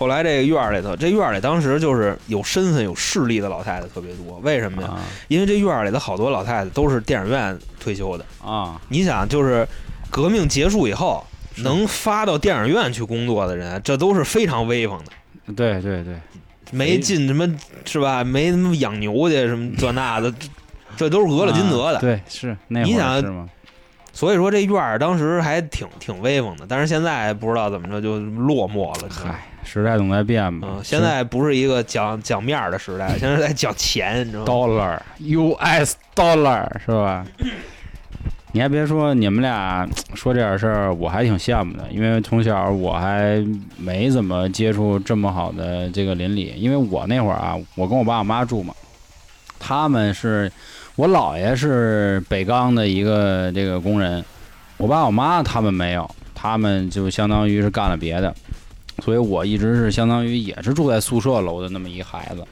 [0.00, 4.88] 后来这个院儿里头，这院儿里当时就是有身份有势力的老太太特别多，为什么呀？
[4.88, 8.24] 啊因为这院儿里的好多老太太都是电影院退休的。
[8.42, 9.68] 啊，你想，就是
[10.08, 11.22] 革命结束以后，
[11.56, 15.52] 能发到电影院去工作的人，这都是非常威风的。
[15.52, 16.14] 对对对，
[16.70, 17.46] 没进什么
[17.84, 18.24] 是吧？
[18.24, 20.48] 没什么养牛去什么这那的，这
[20.96, 21.98] 这都是讹了金德的。
[21.98, 23.46] 啊对，是那会你想儿是吗？
[24.12, 29.08] 所以说这院儿当时还挺挺威风的，但是现在不知道怎么着就落寞了。
[29.08, 30.68] 嗨，时代总在变嘛。
[30.70, 37.24] 嗯，现在不是一个讲讲面儿的时代，现在在讲钱，你知道吗？dollar US dollar 是吧？
[38.52, 43.40] 你还别说，你们俩说这点事儿，我还挺羡慕的，因为从小我还
[43.76, 48.74] 没怎么接触这么好的这个邻里，因为我那会儿啊，我跟我爸我妈住嘛，
[49.60, 50.50] 他们是
[51.00, 54.22] 我姥爷是北钢的一个这个工人，
[54.76, 58.34] 我爸我妈他们没有，他们就相当于是干了别的，
[58.98, 62.44] 所以我一直是相当于也是住在宿舍楼的那么一孩子。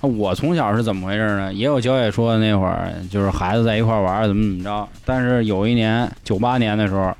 [0.00, 1.52] 我从小是怎么回事呢？
[1.52, 4.88] 也有焦野说的那会儿，就是孩子在一块玩怎么怎么着。
[5.04, 7.12] 但是有一年九八年的时候，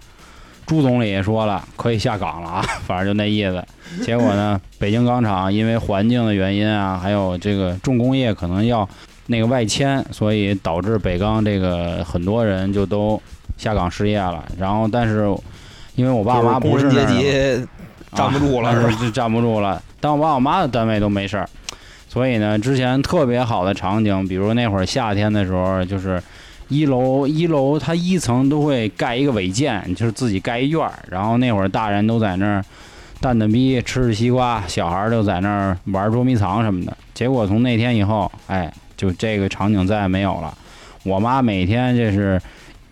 [0.64, 3.60] 朱总理也说了可以下岗了啊， 反正就那意思。
[4.04, 8.88] 结果呢，北京钢厂因为环境的原因啊，还有这个重工业可能要
[9.26, 13.20] 那个外迁，所以导致北钢这个很多人就都
[13.56, 14.44] 下岗失业了。
[14.58, 15.26] 然后，但是
[15.94, 17.66] 因为我爸妈不是阶级
[18.14, 18.98] 站不住了，啊是吧？
[19.00, 19.82] 就 站不住了。
[20.00, 21.48] 但我爸我妈的单位都没事儿，
[22.08, 26.20] 所以呢，之前特别好的场景，比如那会儿夏天的时候，就是
[26.68, 32.64] 一楼一楼它一层都会盖一个违建，就是自己盖一院儿，然后那会儿大人都在那儿
[33.20, 36.96] 蛋蛋逼吃着西瓜，小孩儿就在那儿玩捉迷藏什么的。
[37.14, 40.56] 结果从那天以后，哎，就这个场景再也没有了。
[41.02, 42.40] 我妈每天这是。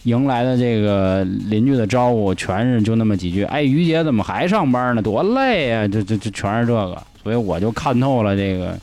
[0.05, 5.03] 迎来的这个邻居的招呼全是就那么几句，哎，于姐怎么还上班呢？
[5.03, 8.75] 多累呀、这这这全是这个，所以我就看透了这个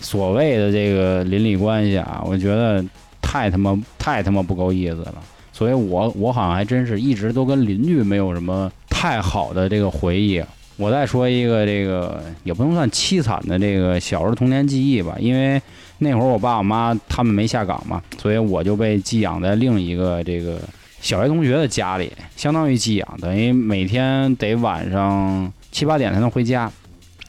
[0.00, 2.84] 所谓的这个邻里关系啊，我觉得
[3.22, 5.14] 太他妈太他妈不够意思了。
[5.52, 10.42] 所以我我好像还真是一直都跟邻居没有什么太好的这个回忆。
[10.76, 15.62] 我再说一个这个也不能算凄惨的这个小时童年记忆吧，因为
[15.98, 20.58] 那会儿我爸我妈他们没下岗嘛，所以我就被寄养在另一个这个
[21.00, 26.70] 小学同学的家里，相当于寄养，等于每天得晚上七八点才能回家。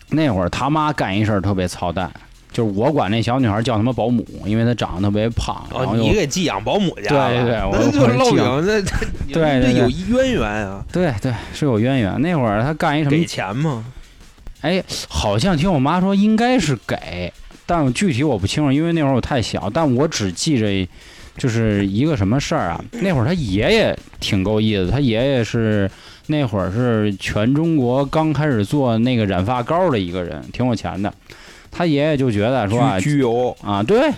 [0.10, 2.10] 那会儿他妈干一事儿特别操蛋，
[2.52, 8.86] 就是我管那小女孩叫他妈保姆，因为她长得特别胖，然哦，后又你给寄养保姆家，对对对我那就我烙寄养饼，
[9.34, 12.22] 这对这有渊源啊，对对是有渊源。
[12.22, 13.84] 那会儿他干一什么给钱吗？
[14.62, 17.34] 哎，好像听我妈说应该是给，
[17.66, 20.88] 但具体我不清楚，因为那会儿我太小，但我只记着
[21.38, 22.84] 就是一个什么事儿啊。
[22.92, 25.90] 那会儿他爷爷挺够意思，他爷爷是
[26.28, 31.14] 那会儿是全中国刚开始做那个染发膏的一个人，挺有钱的。
[31.72, 34.10] 他爷爷就觉得说啊居居油啊，对，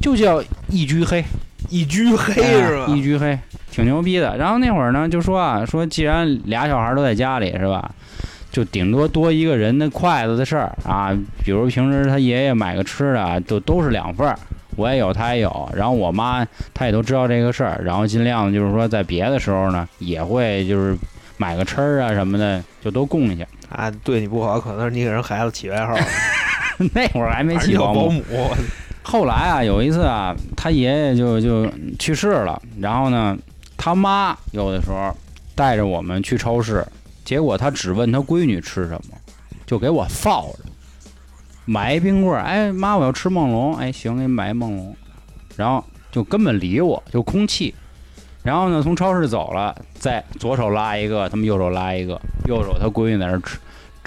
[0.00, 1.24] 就叫一居黑，
[1.68, 2.86] 一居黑哎是吧？
[2.88, 3.38] 一居黑，
[3.70, 4.36] 挺牛逼的。
[4.36, 7.88] 然后那会儿呢，就说啊，说既然俩小孩都在家里是吧，
[8.50, 11.16] 就顶多多一个人的筷子的事儿啊。
[11.44, 14.38] 比如平时他爷爷买个吃的，都都是两份儿，
[14.76, 15.70] 我也有，他也有。
[15.74, 20.96] 然后我妈她也都知道这个事儿，然后尽量就是说在别的时候呢，也会就是
[21.36, 23.44] 买个吃儿啊什么的，就都供一下。
[23.68, 25.94] 啊，对你不好，可能是你给人孩子起外号，
[26.94, 28.22] 那会儿还没起保姆，
[29.02, 33.36] 后来啊，有一次啊，他爷爷就就去世了，然后呢，
[33.76, 35.14] 他妈有的时候
[35.54, 36.86] 带着我们去超市，
[37.28, 39.14] 结果他只问他闺女吃什么，
[39.66, 40.60] 就给我放着，
[41.66, 44.96] 买一冰棍儿，哎妈，我要吃梦龙，哎行，给你买一梦龙，
[45.54, 47.74] 然后就根本理我，就空气。
[48.42, 53.58] 然后呢，从超市走了，再左手拉一个，他们右手拉一个，右手他闺女在那吃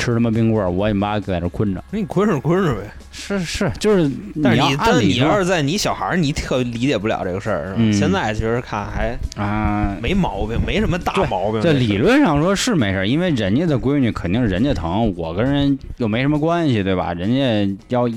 [0.02, 1.84] 吃他妈冰棍儿，我你妈在那儿困着。
[1.92, 2.82] 那你困着困着呗。
[3.12, 4.10] 是是，就是要
[4.42, 7.76] 但是你，但你要是在你小孩儿，你特理解不了这个事儿，是吧？
[7.78, 11.62] 嗯现在其实看还啊，没毛病，没什么大毛病。
[11.62, 17.14] 这理论上说是没事儿，因为人家的闺女肯定是人家疼，我跟人又没什么关系，对吧？
[17.14, 18.10] 人家要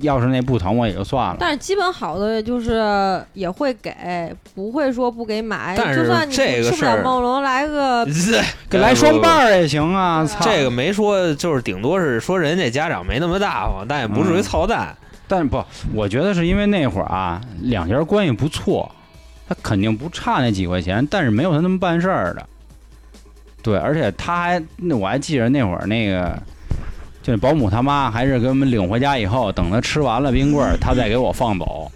[0.00, 1.36] 要是那不疼我也就算了。
[1.38, 5.74] 但是基本好的就是也会给，不会说不给买。
[5.76, 8.06] 但是就算你这个吃不了事儿梦龙，来个
[8.68, 10.18] 给来双瓣儿也行啊！
[10.20, 14.96] 啊操，这个没说，就是顶多是说人家家长没那么大方，但也不至于嗯操蛋。
[15.28, 15.64] 但是不，
[15.94, 18.90] 我觉得是因为那会儿啊，两家关系不错，
[19.48, 22.44] 他肯定不差那几块钱，但是没有他那么办事儿的。
[23.62, 26.36] 对，而且他还，那我还记着那会儿那个，
[27.22, 31.90] 就保姆他妈还是给我们领回家以后，等他吃完了冰棍儿，他再给我放走。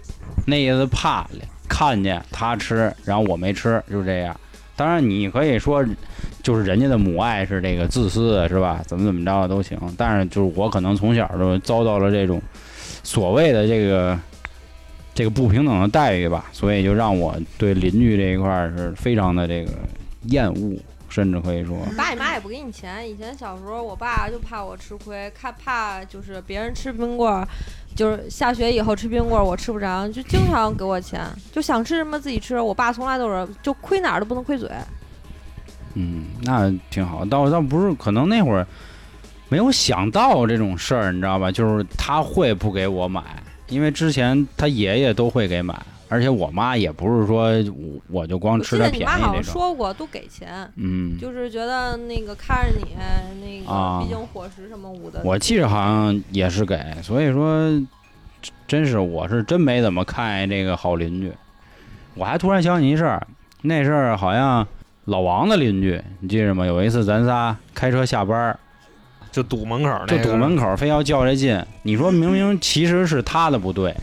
[0.45, 1.27] 那意思怕
[1.67, 4.39] 看见他吃，然后我没吃，就这样。
[4.75, 5.83] 当然你可以说，
[6.43, 8.81] 就是人家的母爱是这个自私的，是吧？
[8.85, 9.79] 怎么怎么着都行。
[9.97, 12.41] 但是就是我可能从小就遭到了这种
[13.03, 14.19] 所谓的这个
[15.13, 19.71] 这个不平等的待遇吧，所以就让我对邻居这一块儿是非常的这个
[20.23, 20.77] 厌恶，
[21.15, 23.09] 甚至可以说，爸你妈也不给你钱。
[23.09, 27.47] 以前小时候，我爸就怕我吃亏，看怕就是别人吃冰棍儿，
[27.95, 32.59] 就是下学以后吃冰棍儿我吃不着，就经常给我钱，就想吃什么自己吃。
[32.59, 34.69] 我爸从来都是就亏哪儿都不能亏嘴。
[35.93, 37.23] 嗯，那挺好。
[37.23, 38.67] 倒倒不是，可能那会儿
[39.47, 41.49] 没有想到这种事儿，你知道吧？
[41.49, 43.23] 就是他会不给我买，
[43.69, 49.53] 因为之前他爷爷都会给买，而且我妈也不是说我我就光我记吃他得你妈好像便宜这种。
[49.53, 52.95] 说过都给钱，嗯，就是觉得那个看着你
[53.41, 55.21] 那啊个，毕竟伙食什么捂的。
[55.23, 57.69] 我记着好像也是给，所以说
[58.67, 61.31] 真是我是真没怎么看这个好邻居。
[62.13, 63.27] 我还突然想起一事儿，
[63.63, 64.65] 那事儿好像
[65.05, 66.65] 老王的邻居，你记着吗？
[66.65, 68.59] 有一次咱仨开车下班儿，
[69.31, 71.61] 就堵门口那个，就堵门口，非要较这劲。
[71.83, 73.93] 你说明明其实是他的不对，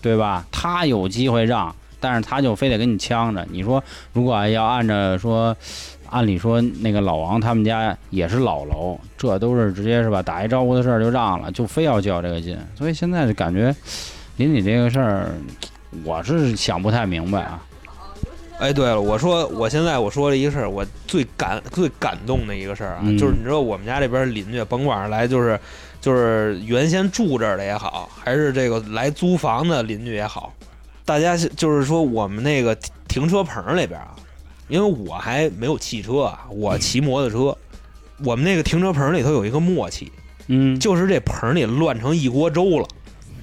[0.00, 0.44] 对吧？
[0.50, 3.46] 他有机会让，但是他就非得跟你呛着。
[3.50, 3.82] 你说
[4.12, 5.56] 如果要按着说，
[6.10, 10.22] 按理说那个老王他们家也是老楼，这都是直接是吧？
[10.22, 12.56] 打一招呼的事儿就让了，就非要较这个劲。
[12.74, 13.74] 所以现在就感觉
[14.36, 15.30] 邻里这个事儿，
[16.04, 17.62] 我是想不太明白啊。
[18.58, 25.58] 哎，对了，我说我现在我说了一个事儿，我最感最感动的一个事儿啊，嗯就是你知道我们家这边邻居，甭管是来就是
[26.00, 30.52] 就是原先住这儿的也好，还是这个来租房的邻居也好，
[31.04, 34.16] 大家就是说我们那个停停车棚里边啊，
[34.66, 37.58] 因为我还没有汽车啊，我骑摩托车，
[38.24, 40.10] 我们那个停车棚里头有一个默契，
[40.48, 42.88] 嗯，就是这棚里乱成一锅粥了。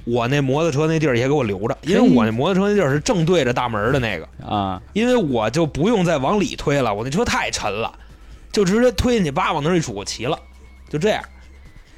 [0.06, 7.92] 我那摩托车那地儿也给我留着，因为我那摩托车那地儿是正对着大门的那个，啊，因为我就不用再往里推了，我那车太沉了，
[8.52, 10.40] 就直接推进去，叭往那儿一杵，齐了，
[10.90, 11.24] 就这样，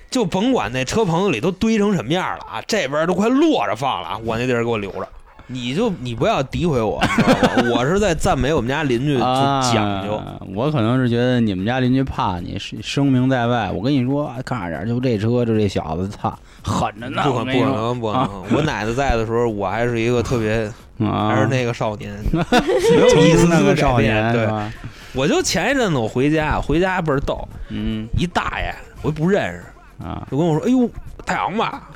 [0.09, 5.07] 就甭管那车棚子里都堆成什么样了啊，这边都快落着放了啊，我那地儿给我留着，
[5.47, 7.29] 你就你不要诋毁我， 知道
[7.63, 7.71] 吗？
[7.73, 10.13] 我是在赞美我们家邻居就讲究。
[10.15, 13.71] 啊我可能是觉得你们家邻居怕你是声名在外。
[13.71, 17.21] 我跟你说，看着点，就这车，就这小子，操，狠着呢！
[17.23, 18.29] 不可不可能不可能！
[18.55, 20.63] 我奶奶在的时候，我还是一个特别
[20.99, 24.71] 啊，还是那个少年， 有一丝那个少年， 对，吧？
[25.13, 28.73] 我就前一阵子我回家，回家倍儿逗，嗯一大爷
[29.03, 29.63] 我也不认识，
[30.03, 30.89] 啊，就跟我说：“哎呦，
[31.25, 31.89] 太阳吧。”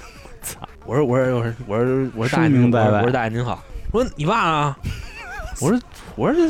[0.82, 0.86] 操！
[0.86, 4.76] 我说：“我说我说我说我说大爷声您我说名在外我说大爷您好。”我说：“你爸呢？”
[5.62, 5.80] 我说
[6.16, 6.48] ：“我说这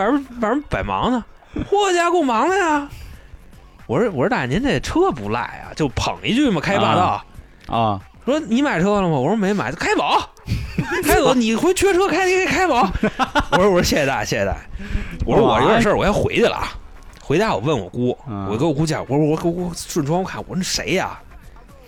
[0.00, 1.24] 外边外边百忙呢，
[1.70, 2.88] 嚯家够忙的呀。”
[3.86, 7.24] 我说：“我说大爷您这车不赖啊，就捧一句嘛，开霸道。
[7.68, 9.16] 啊，说你买车了吗？
[9.16, 10.04] 我说没买，开走，
[11.02, 12.74] 开走，你回缺车开开开走。
[13.52, 14.58] 我说我说谢谢大爷，谢谢大爷。
[15.24, 16.68] 我说我有点事儿，我先回去了啊。
[17.20, 21.18] 回家我问我姑，嗯我跟我姑讲，我说我我我顺窗户看，我说那谁呀、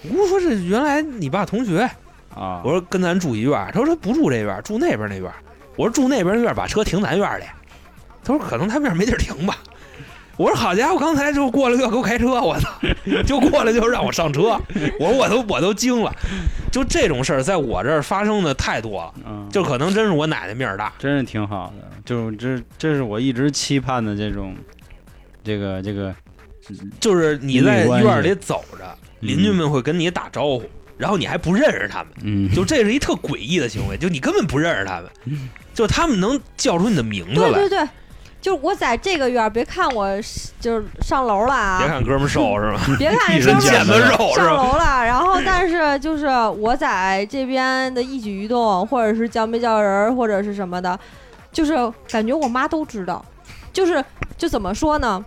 [0.03, 1.89] 我姑说这原来你爸同学。
[2.35, 5.35] 啊，我说跟咱住一院儿，他说他不住这院儿，住那边那院儿。
[5.77, 7.45] 我说住那边那院儿，把车停咱院儿里。
[8.23, 9.57] 他说可能他们那儿没地儿停吧。
[10.37, 12.71] 我说好家伙，刚才就过来就要给我开车，我操，
[13.27, 14.57] 就过来就让我上车。
[15.01, 16.15] 我说我都我都惊了，
[16.71, 20.93] 就这种事儿在我这儿发生的太多了，嗯，就可能真是我奶奶面儿大。
[20.97, 24.55] 真是挺好的，就这这是我一直期盼的这种，
[25.43, 26.15] 这个这个，
[27.01, 30.63] 就是你在院里走着，邻居们会跟你打招呼，
[30.97, 35.39] 然后你还不认识他们，嗯，就这是一特诡异的行为，就你根本不认识他们，
[35.75, 37.53] 就他们能叫出你的名字来。
[37.53, 37.89] 对对对，
[38.41, 40.09] 就是我在这个院儿，别看我
[40.61, 42.81] 就是上楼了啊，别看哥们儿瘦是吧？
[42.99, 44.57] 别看哥们儿身腱子肉上？
[44.57, 50.99] 楼了，然后但是就是我在这边的一举一动，或者是叫没叫人儿，或者是什么的，
[51.53, 51.75] 就是
[52.09, 53.25] 感觉我妈都知道，
[53.73, 54.05] 就是
[54.37, 55.23] 就怎么说呢？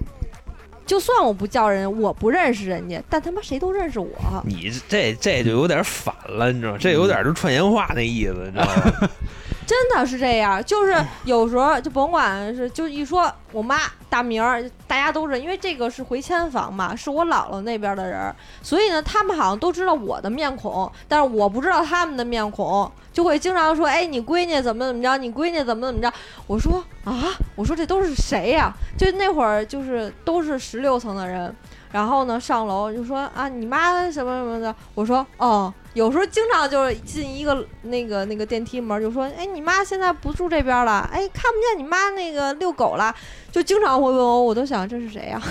[0.92, 4.10] 就算我不叫人，我不认识人家，但他妈谁都认识我。
[4.44, 6.78] 你这这就有点反了，你知道吗？
[6.78, 9.10] 这有点就串闲话那意思，你知道吗？
[9.66, 26.12] 真的是这样，就是有时候就甭管是就一说我妈大名儿，大家都是因为这个是回迁房嘛，是我姥姥那边的人儿，所以呢，他们好像都知道我的面孔，但是我不知道他们的面孔，就会经常说，哎，你闺女怎么怎么着，你闺女怎么怎么着。
[26.48, 31.54] 我说啊，我说这都是谁呀、就那会儿就是都是十六层的人，
[31.92, 35.74] 然后呢上楼就说啊，你妈什么什么的，我说哦。
[35.94, 43.14] 有时候经常就是进一个那个那个电梯门，就说：“哎，你妈现在不住这边了，哎，看不见你妈那个遛狗了。”
[43.52, 45.42] 就经常会问我，我都想这是谁呀、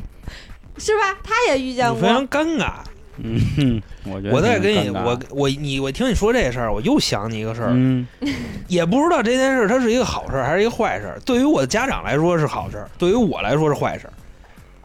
[0.78, 1.18] 是吧？
[1.22, 2.76] 他也遇见过，非常尴尬。
[3.18, 8.06] 嗯哼，我觉得我再跟你，我我你我听你说这事儿，我又想起一个事儿，嗯
[8.68, 11.18] 也不知道这件事儿它是一个好事儿还是一个坏事儿。
[11.24, 14.12] 对于我的家长来说是好事儿，对于我来说是坏事儿。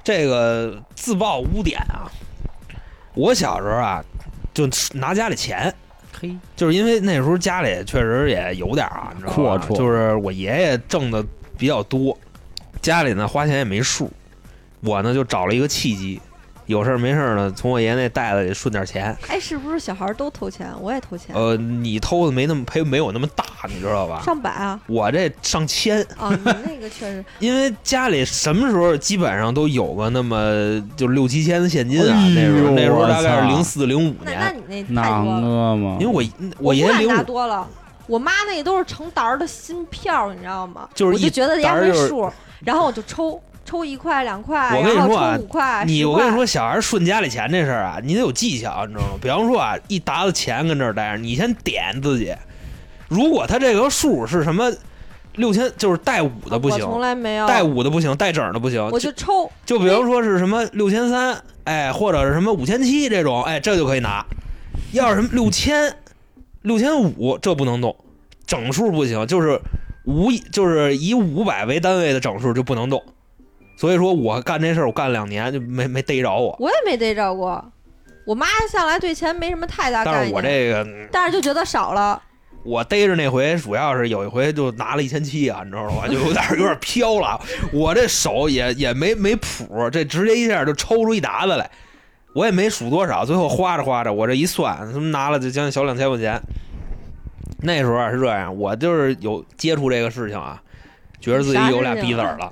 [0.03, 2.09] 这个自曝污点啊，
[3.13, 4.03] 我小时候啊，
[4.53, 5.71] 就拿家里钱，
[6.19, 9.35] 嘿，就是因为那时候家里确实也有点儿啊，你知道吧？
[9.35, 11.23] 阔绰就是我爷爷挣的
[11.57, 12.17] 比较多，
[12.81, 14.11] 家里呢花钱也没数，
[14.79, 16.19] 我呢就找了一个契机，
[16.71, 19.15] 有事儿没事儿呢，从我爷爷那袋子里顺点钱。
[19.27, 20.71] 哎，是不是小孩儿都偷钱？
[20.79, 24.21] 我也偷钱，呃，你偷的没那么赔没有那么大，你知道吧？
[24.25, 24.79] 上百啊！
[24.87, 35.97] 我这上千，啊，你那个确实， 因为家里什么时候基本上都有个那么就六七千的现金啊，哎那时候那时候大概是零四零五那那，你那那太多了。
[35.99, 36.23] 因为我
[36.59, 37.67] 我爷爷零五拿多了，
[38.07, 40.87] 我妈那都是成沓儿的新票，你知道吗？
[40.95, 42.31] 就是一我就觉得压根儿就是没数，
[42.63, 49.19] 然后我就抽抽一块两块，我跟你说啊抽五块，你10块我跟你说，小孩顺家里钱这事儿啊，你得有技巧，你知道吗？
[49.21, 52.35] 比方说啊，一沓子钱跟这儿待着，你先点自己，
[53.07, 54.71] 如果他这个数是什么
[55.35, 64.25] 六千，就是带五的不行，从来没有带五的不行，带整的不行，我就抽，就比方说是什么六千三，哎，或者是什么五千七这种，哎，这就可以拿。
[64.91, 65.95] 要是什么六千、
[66.63, 67.95] 六千五，这不能动，
[68.45, 69.57] 整数不行，就是
[70.03, 73.01] 五以就是以五百为单位的整数就不能动。
[73.75, 76.55] 所以说我干这事儿，我干两年就没没逮着我。
[76.59, 77.63] 我也没逮着过。
[78.25, 82.21] 我妈向来对钱没什么太大概念，但是我这个嗯但是就觉得少了。
[82.63, 86.07] 我逮着那回，主要是有一回就拿了一千七啊，你知道吗？
[86.07, 87.41] 就有点有点飘了。
[87.73, 91.67] 我这手也也没没谱，这直接一下就抽出一沓子来，
[92.35, 96.39] 我也没数多少，最后花着花着，我这一算，他妈拿了就将近小两千块钱。
[97.63, 100.61] 那时候啊是这样，我就是有接触这个事情啊，
[101.19, 102.51] 觉得自己有俩逼子儿了。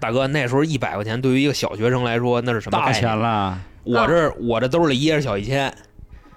[0.00, 2.92] 大哥，那时候一百块钱对于一个小学生来说，那是什么大？
[2.92, 5.72] 钱了，我这我这兜里掖着小一千，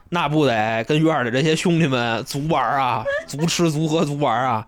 [0.10, 4.66] 那不得跟院里这些兄弟们足玩啊，足吃足喝足玩啊！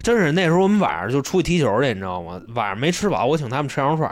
[0.00, 2.40] 真是那时候我们晚上就出去踢球去，你知道吗？
[2.54, 4.08] 晚上没吃饱，我请他们吃羊肉串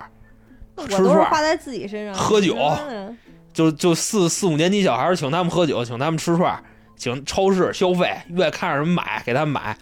[0.88, 2.56] 吃串儿都是花在自己身上，喝酒
[2.88, 3.16] 嗯
[3.54, 6.62] 就就四四五年级小孩儿请他们喝酒，请他们吃串儿，
[6.96, 9.74] 请超市消费，愿意看着什么买给他们买，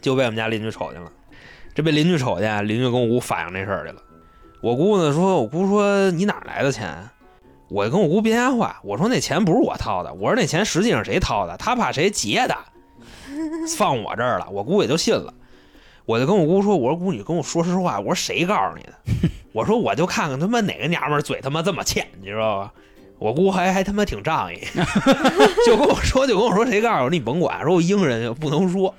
[0.00, 1.10] 就被我们家邻居瞅见了。
[1.78, 4.02] 这被邻居瞅见，邻居跟我姑反映这事儿去了。
[4.60, 7.08] 我姑呢说，我姑说你哪儿来的钱？
[7.68, 11.56] 我就跟我姑编瞎话，我说那钱不是我掏的，我说那钱实际上谁掏的？
[11.56, 12.58] 他怕谁劫的，
[13.78, 14.48] 放我这儿了。
[14.50, 15.32] 我姑也就信了。
[16.04, 19.30] 我就跟我姑说，我说姑，你跟我说实话，我说谁告诉你的？
[19.52, 22.72] 我说我就看看他妈哪个娘们儿嘴他妈这么欠，你知道吧？
[23.20, 24.58] 我姑还还他妈挺仗义，
[25.64, 28.92] 就跟我说，就跟我说谁告诉我，你甭管，说我应人不能说，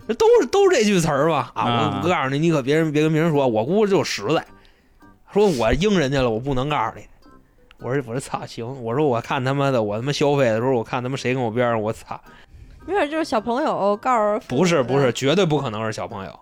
[0.18, 1.52] 都是都是这句词儿吧？
[1.54, 2.00] 啊，啊。
[2.02, 4.44] 我告诉你，你可别人别跟别人说，我姑就实在，
[5.32, 7.04] 说我应人家了，我不能告诉你。
[7.80, 12.18] 我说我说操行，我说我看他妈的，我他妈消费的时候，我看他妈谁跟我边上，我操，
[12.86, 16.40] 没准就是小朋友告诉不是不是，绝对不可能是小朋友，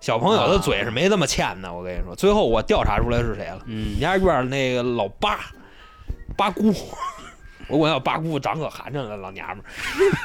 [0.00, 3.56] 小朋友的嘴是没这么欠的，我跟你说，最后我调查出来是谁了。
[3.56, 3.92] 我嗯。
[3.92, 5.40] 们家院儿那个老八
[6.36, 6.72] 八姑，
[7.68, 9.64] 我管叫八姑，长可寒碜了，老娘们儿。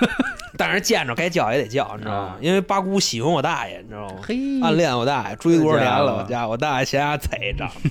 [0.58, 2.38] 但是见着该叫也得叫，你知道吗啊？
[2.40, 4.16] 因为八姑喜欢我大爷，你知道吗？
[4.22, 6.18] 嘿，暗恋我大爷，追多少年了？
[6.18, 7.70] 我家我大爷嫌他贼长。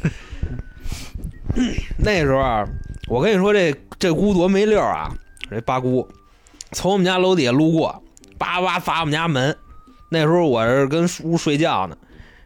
[1.98, 2.64] 那时候啊，
[3.08, 5.10] 我跟你说这这姑多没溜儿啊！
[5.50, 6.08] 这八姑
[6.70, 8.00] 从我们家楼底下路过，
[8.38, 9.56] 叭叭砸我们家门。
[10.10, 11.96] 那时候我是跟屋睡觉呢，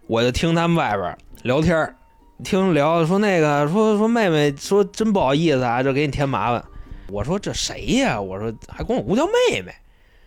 [0.06, 1.94] 我就听他们外边聊天儿
[2.42, 6.64] 听聊说那个说说妹妹说真不好意思啊，这给你添麻烦。
[7.08, 8.20] 我说这谁呀？
[8.20, 9.72] 我说还管我姑叫妹妹。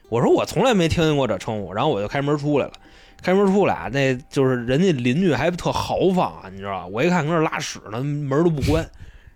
[0.09, 1.73] 我说我从来没听见过这称呼。
[1.73, 2.73] 然后我就开门出来了。
[3.21, 6.86] 开门出来啊，那就是人家邻居还特豪放啊，你知道吧？
[6.86, 8.88] 我一看搁那拉屎呢，门都不关，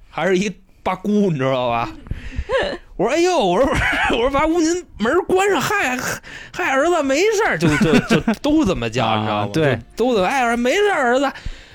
[0.07, 1.89] 还是一八姑，你知道吧？
[2.95, 3.67] 我说哎呦，我说
[4.11, 5.97] 我说八姑您门关上，嗨
[6.53, 9.41] 嗨儿子没事儿，就就就都这么叫，你知道吗？
[9.45, 11.31] 啊对，都怎么哎儿子没事儿，儿子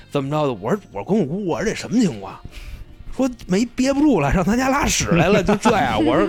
[0.09, 0.53] 怎么着的？
[0.53, 2.39] 我说我跟我姑我说这什么情况？
[3.17, 6.03] 说没憋不住了，上他家拉屎来了， 就这样。
[6.03, 6.27] 我说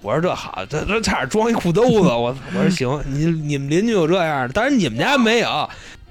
[0.00, 2.08] 我说这好，这这差点装一裤兜子。
[2.08, 5.68] 我我说行，你你们邻居有这样的，但是你们家没有。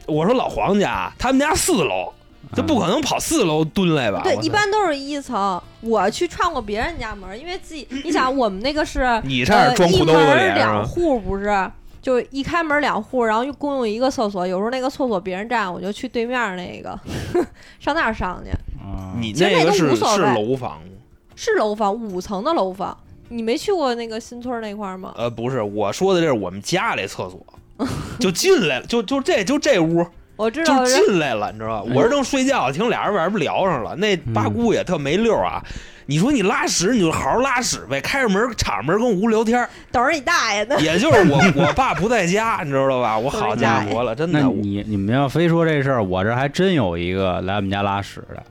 [0.08, 2.12] 我说老黄家，他们家四楼，
[2.54, 4.22] 这不可能跑四楼蹲来吧？
[4.24, 5.62] 对，一般都是一层。
[5.82, 10.56] 我去串过别人家门，因为自己， 你想我们那个是你差点装裤兜子里门？
[10.56, 11.72] 两户，不是？
[12.02, 14.48] 就一开门两户，然后又共用一个厕所。
[14.48, 17.00] 有时候那个厕所别人占，我就去对面那个
[17.80, 18.50] 上那儿上去。
[18.82, 20.88] 啊你那个是是楼房吗？
[21.36, 22.98] 是楼房，五层的楼房。
[23.30, 25.14] 你没去过那个新村那块儿吗？
[25.18, 27.88] 呃，不是，我说的这是我们家里厕所，
[28.20, 30.06] 就进来了，就就这就这屋，
[30.36, 31.92] 我知就道，进来了，你知道吧？
[31.96, 33.96] 我是正睡觉，听俩人外边聊上了。
[33.96, 35.64] 那八姑也特没溜儿啊。
[36.08, 39.70] 你说你拉屎，你就好好拉屎呗，开着门敞着门跟屋聊天儿。
[39.92, 40.78] 等着你大爷呢。
[40.82, 43.18] 也就是我我爸不在家，你知道吧？
[43.18, 44.50] 我好家伙了，真的。
[44.50, 48.44] 我你你们要非说这事儿，我这还真有一个来我们家拉屎的，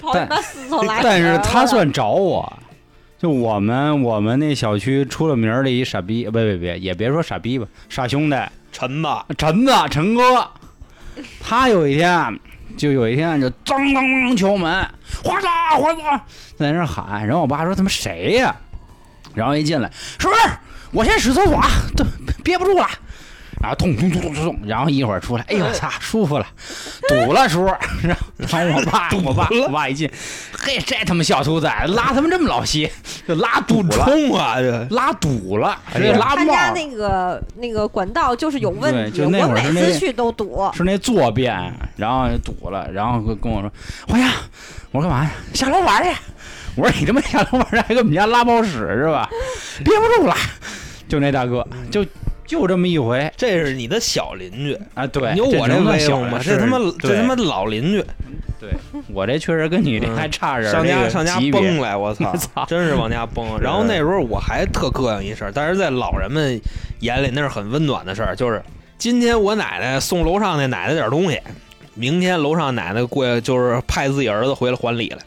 [0.00, 2.52] 跑你妈四层来，但是他算找我。
[3.18, 8.36] 就我们我们那小区出了名儿的一傻逼，别别别，也别说傻逼吧，傻兄弟，
[8.72, 10.48] 陈子，陈子陈哥，
[11.38, 12.40] 他有一天
[12.78, 14.88] 就有一天就当当当敲门，
[15.22, 15.46] 花子
[15.78, 16.00] 花子
[16.56, 18.56] 在那喊，然后我爸说他妈谁呀、
[19.34, 20.40] 然后一进来，是不是？
[20.90, 21.62] 我先使厕所，
[21.94, 22.04] 都
[22.42, 22.88] 憋不住了。
[23.60, 26.46] 然后咚咚咚咚咚咚，然后一会儿出来，哎呦擦，舒服了，
[27.06, 27.66] 堵了叔，
[28.02, 30.10] 然后我爸我爸我爸一进，
[30.58, 32.90] 嘿，这他妈小兔崽子拉他妈这么老些，
[33.28, 34.56] 就拉堵了，冲啊！
[34.58, 36.46] 这拉堵了，拉冒儿。
[36.46, 40.70] 他家那个那个管道就是有问题，就那我每次去都堵。
[40.72, 41.54] 是那坐便，
[41.96, 43.70] 然后堵了，然后跟跟我说
[44.08, 44.32] ：“黄呀，
[44.90, 45.30] 我说干嘛呀？
[45.52, 46.10] 下楼玩去。”
[46.76, 49.28] 我说：“你他妈下楼玩去，还给我们家拉泡屎是吧？
[49.84, 50.34] 憋不住了。”
[51.08, 52.06] 就那大哥，就
[52.50, 55.06] 就这么一回这是你的小邻居，啊！
[55.06, 56.40] 对，你有我这能算威风吗？
[56.42, 58.04] 这他妈这他妈老邻居，
[58.58, 58.70] 对
[59.14, 63.46] 我这确实跟你这还差点儿上家上家崩来，我操 操，真是往家崩。
[63.62, 66.60] 然后那时候我还特膈应一事儿，但是在老人们
[66.98, 68.60] 眼里那是很温暖的事儿，就是
[68.98, 71.40] 今天我奶奶送楼上那奶奶点东西，
[71.94, 75.18] 明天楼上奶奶过来就是派自己儿子回来还礼来。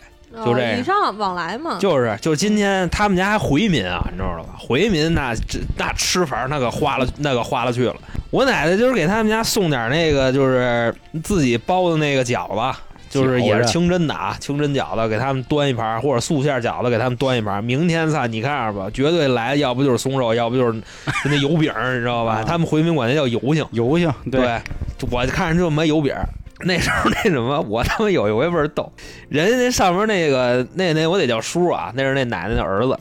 [0.45, 1.77] 就这礼尚往来嘛。
[1.79, 4.55] 就是就是今天他们家还回民啊，你知道吧？
[4.57, 7.95] 回民那这那吃法那个花了那个花了去了。
[8.31, 12.79] 我奶奶就是给他们家送点那个就是自己包的那个饺子，
[13.11, 17.63] 就是也是清真的啊，清真饺子给他们端一盘，或者素馅饺子给他们端一盘。
[17.63, 20.81] 明天操，你看着吧，绝对来，要不就是松肉，要不就是
[21.25, 22.38] 那油饼，你知道吧？
[22.38, 23.63] 啊他们回民管那叫油性。
[23.71, 24.59] 油性，对，
[24.97, 26.27] 就我看着就没油饼儿。
[26.68, 28.91] 那时候那什么，我他妈有一回倍儿逗，
[29.30, 32.97] 人家那上面那个那那我得叫叔啊，那是那奶奶的儿子，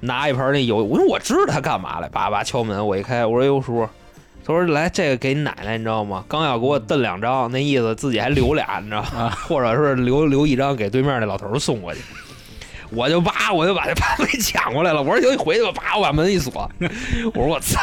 [0.00, 3.88] 拿一盘那油，我说我知道他干嘛来，叭叭敲门，我一开，我说哟叔，
[4.44, 6.24] 他说来这个给你奶奶，你知道吗？
[6.28, 9.08] 刚要给我瞪两张，那意思自己还留俩，你知道吗？
[9.18, 12.00] 啊或者是留留一张给对面那老头儿送过去。
[12.90, 15.02] 我就叭我就把这盘 给抢过来了。
[15.02, 16.70] 我说行，你回去吧，叭我把门一锁。
[17.34, 17.80] 我说我操，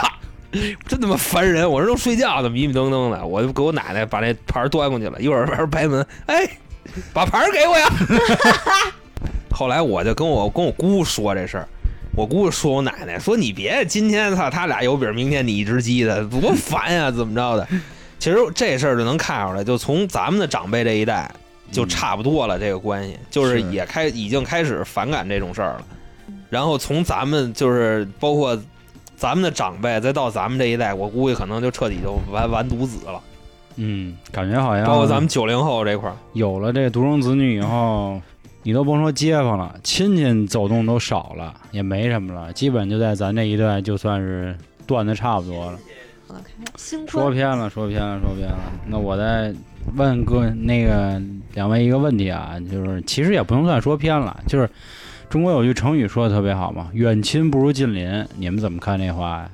[0.87, 1.69] 真他妈烦人！
[1.69, 5.19] 我这都睡觉呢，迷迷瞪瞪的，我就给我奶奶把那盘端过去了。
[5.19, 6.47] 一会儿外边拍门，哎，
[7.11, 7.89] 把盘给我呀。
[9.51, 11.67] 后来我就跟我跟我姑说这事儿，
[12.15, 17.67] 我姑说我奶奶说你别今天操他俩有饼，明天你一只鸡的，多烦呀，怎么着的？
[18.19, 21.29] 其实这事儿就能看出来，就从咱们的长辈这一代
[21.71, 25.85] 就差不多了，这个关系就是是也开已经开始反感这种事儿了。
[26.49, 28.55] 然后从咱们就是包括
[29.15, 33.21] 咱们的长辈，再到咱们这一代，我估计可能就彻底就完完犊子了。
[33.75, 38.21] 嗯，感觉好像包括咱们九零后这块儿，有了这独生子女以后，
[38.61, 44.55] 你都甭说街坊了，亲戚走动都少了，也没什么了，基本就在咱这一代就算是
[44.85, 45.79] 断的差不多了。
[47.07, 48.57] 说偏了，说偏了，说偏了。
[48.87, 49.53] 那我再
[49.95, 51.21] 问各那个
[51.53, 54.69] 两位一个问题啊，就是其实也不能算说偏了，就是
[55.33, 59.49] 中国有句成语说的特别好嘛，“远亲不如近邻”，你们怎么看这话呀？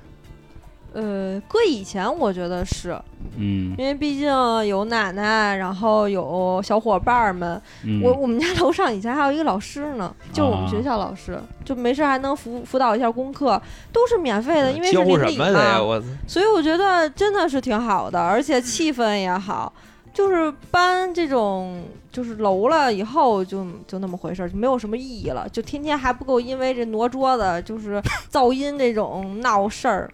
[0.91, 2.99] 呃，搁以前我觉得是
[3.37, 4.27] 嗯因为毕竟
[4.65, 7.61] 有奶奶，然后有小伙伴儿们。
[7.85, 13.61] 嗯，我我们家楼上以前还有一个老师呢，就是我们啊学校老师，就没事还能辅辅导一下功课，
[13.93, 15.37] 都是免费的，因为是邻里？
[15.37, 15.81] 嘛。
[15.81, 19.71] 我所以我觉得真的是挺好的，而且气氛也好。
[20.11, 21.81] 就是搬这种
[22.19, 25.47] 就是楼了以后就就那么回事儿，就没有什么意义了。
[25.47, 30.11] 就天天还不够因为这挪桌子就是 噪音这种闹事儿。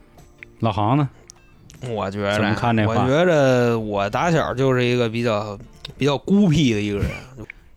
[0.59, 1.09] 老航呢？
[1.89, 5.57] 我觉着，怎么看这话我觉着我打小就是一个比较
[5.97, 7.07] 比较孤僻的一个人，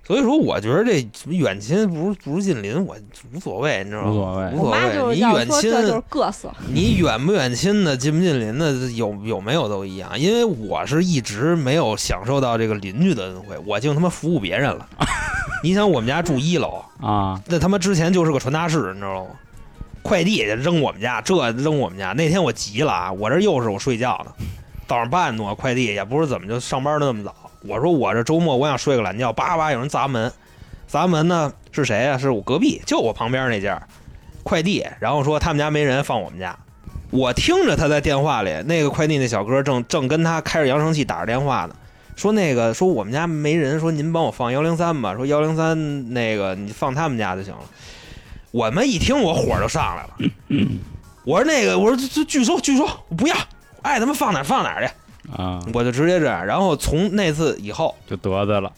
[0.09, 2.97] 所以说我觉得这什么远亲不如不如近邻，我
[3.35, 4.51] 无所谓，你知道吗？
[4.55, 5.15] 无所谓。
[5.15, 6.51] 你远亲，就是各色。
[6.73, 10.19] 你远不远亲的，近不近邻的，有有没有都一样。
[10.19, 14.89] 因为我是一直没有享受到这个邻居的恩惠，我净他妈服务别人了。
[15.63, 19.31] 你想，我们家住一楼，啊，那他妈之前就是个传达室，你知道吗？
[20.01, 22.15] 快递也扔我们家，这扔我们家。
[22.15, 24.33] 那天我急了啊，我这又是我睡觉呢，
[24.87, 27.35] 早上八点多快递也不是怎么就上班的那么早。
[27.63, 30.33] 我说我这周末我想睡个懒觉，叭叭有人砸门，
[30.87, 33.81] 砸门呢是谁呀、是我隔壁，就我旁边那家
[34.43, 36.57] 快递，然后说他们家没人放我们家。
[37.11, 41.75] 我听着他在电话里，那个快递那小哥正正跟他开着扬声器打着电话呢，
[42.17, 47.61] 说那个说我们家没人，说您帮我放幺零三吧，说幺零三那个你放他们家就行了。
[48.51, 50.69] 我们一听我火就上来了，
[51.25, 53.37] 我说那个我说就拒收拒收，我不要，
[53.83, 54.93] 爱他妈放哪儿放哪儿去，
[55.37, 56.45] 啊，我就直接这样。
[56.45, 58.73] 然后从那次以后就得罪了。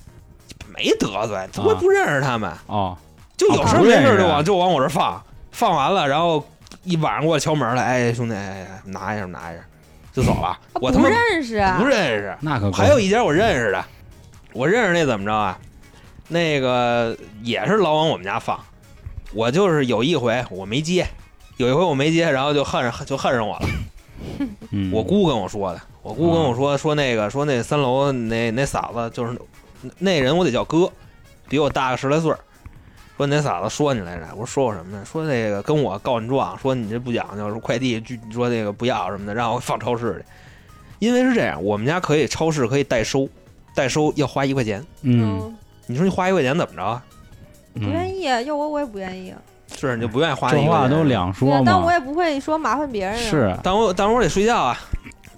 [0.74, 2.96] 没得罪，我也不认识他们，哦，
[3.36, 6.42] 就有事没事就往就往我这放，放完了，然后
[6.84, 9.62] 一晚上给我敲门来，哎兄弟，哎哎拿一下拿一下，
[10.12, 10.48] 就走了。
[10.48, 13.84] 啊我他妈不认识啊，不认识，那可够还有一家我认识的，
[14.55, 15.59] 我认识那怎么着啊？
[16.28, 18.59] 那个也是老往我们家放，
[19.34, 21.07] 我就是有一回我没接，
[21.59, 23.68] 有一回我没接，然后就恨上就恨上我了。
[24.70, 29.38] 嗯，我姑跟我说的，我姑跟我说说那个说那三楼那那嫂子就是
[29.82, 30.90] 那那人我得叫哥，
[31.48, 32.38] 比我大个十来岁儿。
[33.16, 35.05] 说你那嫂子说你来着，我说说我什么呢？
[35.05, 40.24] 说那个跟我告你状，说你这不讲究，说快递拒说那个不要什么的，让我放超市去。
[41.01, 43.28] 因为是这样，我们家可以超市可以代收，
[43.74, 44.82] 代收要花一块钱。
[45.03, 45.55] 嗯，
[45.86, 47.03] 你说你花一块钱怎么着啊？
[47.74, 49.34] 不愿意，要我我也不愿意。
[49.76, 50.82] 是你就不愿意花那这一块钱？
[50.82, 53.30] 话都两说对，但我，也不会说麻烦别人啊。
[53.30, 54.78] 是但我但我得睡觉啊，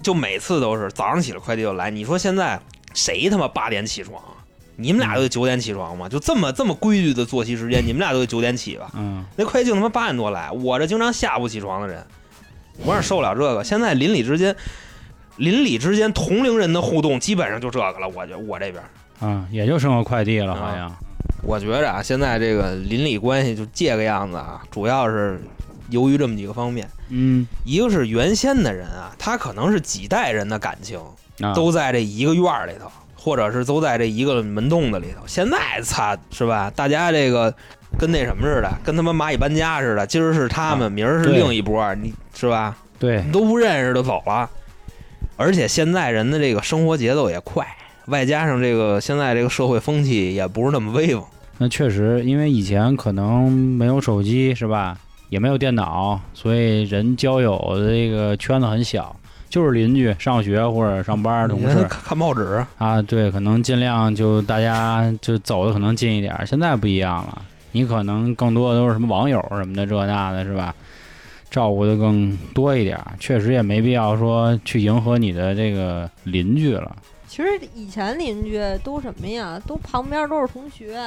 [0.03, 1.89] 就每次都是早上起来快递就来。
[1.89, 2.59] 你说现在
[2.93, 4.37] 谁他妈八点起床啊？
[4.75, 6.09] 你们俩都得九点起床吗？
[6.09, 8.89] 就这么这么规律的作息时间，你们俩都得九点起吧？
[8.95, 12.03] 嗯，那快递就他妈八点多来，我这经常下午起床的人，
[12.83, 13.63] 我哪受得了这个？
[13.63, 14.55] 现在邻里之间，
[15.37, 18.09] 邻里之间同龄人的互动基本上就这个了。
[18.09, 18.83] 我觉我这边，
[19.21, 20.91] 嗯，也就剩个快递了，啊好像，
[21.43, 25.39] 我觉着啊，现在这个邻里关系就这个样子啊，主要是
[25.93, 26.89] 由于这么几个方面。
[27.09, 30.99] 嗯，一个是原先的人啊，他可能是几代人的感情
[31.39, 35.23] 啊，都在这一个院儿里头，或者是都在这一个门洞子里头。
[35.27, 36.71] 现在擦是吧？
[36.75, 37.53] 大家这个
[37.97, 40.05] 跟那什么似的，跟他妈蚂蚁搬家似的。
[40.05, 42.75] 今儿是他们，啊明儿是另一波，你是吧？
[42.99, 44.49] 对你，都不认识就走了。
[45.35, 47.65] 而且现在人的这个生活节奏也快，
[48.05, 51.23] 外加上这个现在这个社会风气也不是那么威风。
[51.57, 54.97] 那确实，因为以前可能没有手机是吧，
[55.33, 59.15] 也没有电脑，所以人交友的这个圈子很小，
[59.49, 66.45] 就是邻居、上学或者上班同事看报纸，啊，对，可能尽量就大家就走的可能近一点儿。
[66.45, 70.71] 现在不一样了，你可能更多的都是什么网友什么的这那的，是吧？
[71.49, 76.95] 照顾的更多一点儿，确实也没必要说去迎合你的这个邻居了。
[77.27, 79.59] 其实以前邻居都什么呀？
[79.65, 80.99] 都旁边都是同学，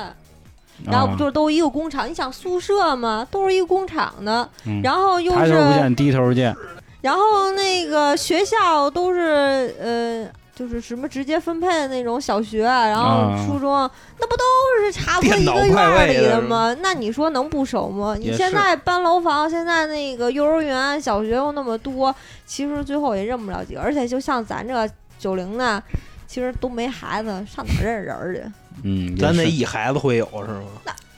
[0.85, 2.09] 然后不就都一个工厂。
[2.09, 6.55] 你想宿舍嘛，都是一个工厂的，嗯然后又抬头不是，见低头见，
[7.01, 10.29] 然后那个学校都是呃。
[10.57, 13.71] 就是什么直接分配的那种小学，然后啊初中，
[14.19, 14.43] 那不都
[14.81, 16.75] 是差不多一个院儿里的吗？
[16.81, 18.17] 那你说能不熟吗？
[18.19, 22.17] 你现在搬楼房，现在那个幼儿园、小学又那么多，
[22.47, 23.83] 其实最后也认不了几个。
[23.83, 25.83] 而且就像咱这九零的，
[26.27, 28.43] 其实都没孩子，上哪认识人儿去？
[28.83, 30.56] 嗯，咱那是一孩子会有是吗？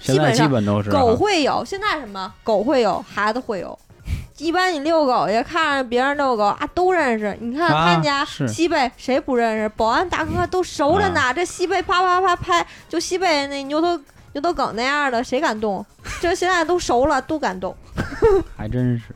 [0.00, 3.78] 现在基本都是狗啊会有，现在什么狗会有，孩子会有。
[4.38, 7.36] 一般你遛狗去，看着别人遛狗啊，都认识。
[7.40, 9.68] 你看啊他家西贝谁不认识？
[9.70, 11.34] 保安大哥都熟着呢。
[11.34, 14.00] 这西贝啪啪啪拍，就西贝那牛头
[14.34, 15.84] 牛头梗那样的，谁敢动？
[16.20, 17.76] 这现在都熟了，都敢动。
[18.56, 19.06] 还真是。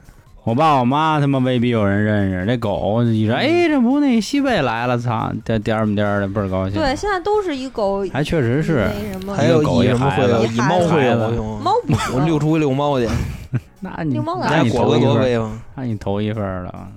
[0.45, 6.81] 我爸我妈他妈未必有人认识，这狗一说，哎，这不那西贝来了，操，这颠儿颠儿的，倍儿高兴。
[6.81, 8.91] 对，，现在都是一狗还确实是。
[8.93, 10.45] 那什么，还有以什么会有？
[10.45, 11.61] 一孩子以猫会有孩子行吗？
[11.63, 11.73] 猫
[12.13, 13.07] 我溜出去遛猫去，
[13.79, 16.89] 那你那你咱家果哥头一份儿，那你头一份儿了。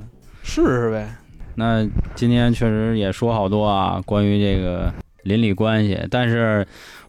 [0.41, 1.07] 试试呗。
[1.53, 4.91] 那今天确实也说好多啊，关于这个
[5.21, 6.65] 邻里关系，但是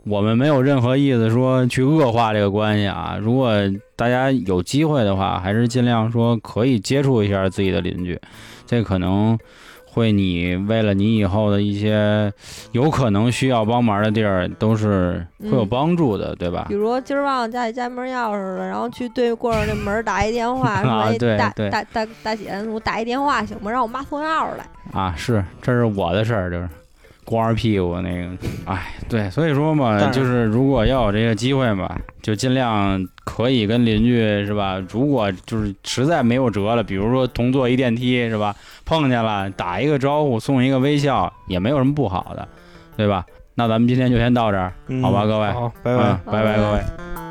[0.06, 3.18] 我们没有任何意思说去恶化这个关系啊。
[3.20, 3.52] 如果
[3.96, 8.18] 大家有机会的话，还是尽量说可以接触一下自己的邻居，
[8.66, 9.36] 这可能
[9.84, 12.32] 会你为了你以后的一些
[12.72, 16.74] 有可能需要帮忙的地儿，都是会有嗯帮助的，对吧比？
[16.74, 23.70] 如今儿忘了家里家门钥匙了，然后去对过儿那门儿打一电话， 说啊哎大大大大姐，我打一电话行吗？
[23.70, 24.66] 让我妈送钥匙来。
[24.92, 26.68] 啊，是，这是我的事儿，就是
[27.26, 28.28] 光着屁股那个，
[28.64, 34.16] 哎，对，所以说嘛，就是如果要有这个机会嘛，就尽量可以跟邻居
[34.46, 34.80] 是吧？
[34.88, 38.54] 如果就是实在没有辙了，比如说同坐一电梯是吧？
[38.84, 42.46] 碰见了打一个招呼，送一个微笑，也没有什么不好的，
[42.96, 43.26] 对吧？
[43.56, 46.02] 那咱们今天就先到这儿，嗯好吧各位好，拜拜。
[46.04, 47.25] 嗯，拜拜拜拜各位。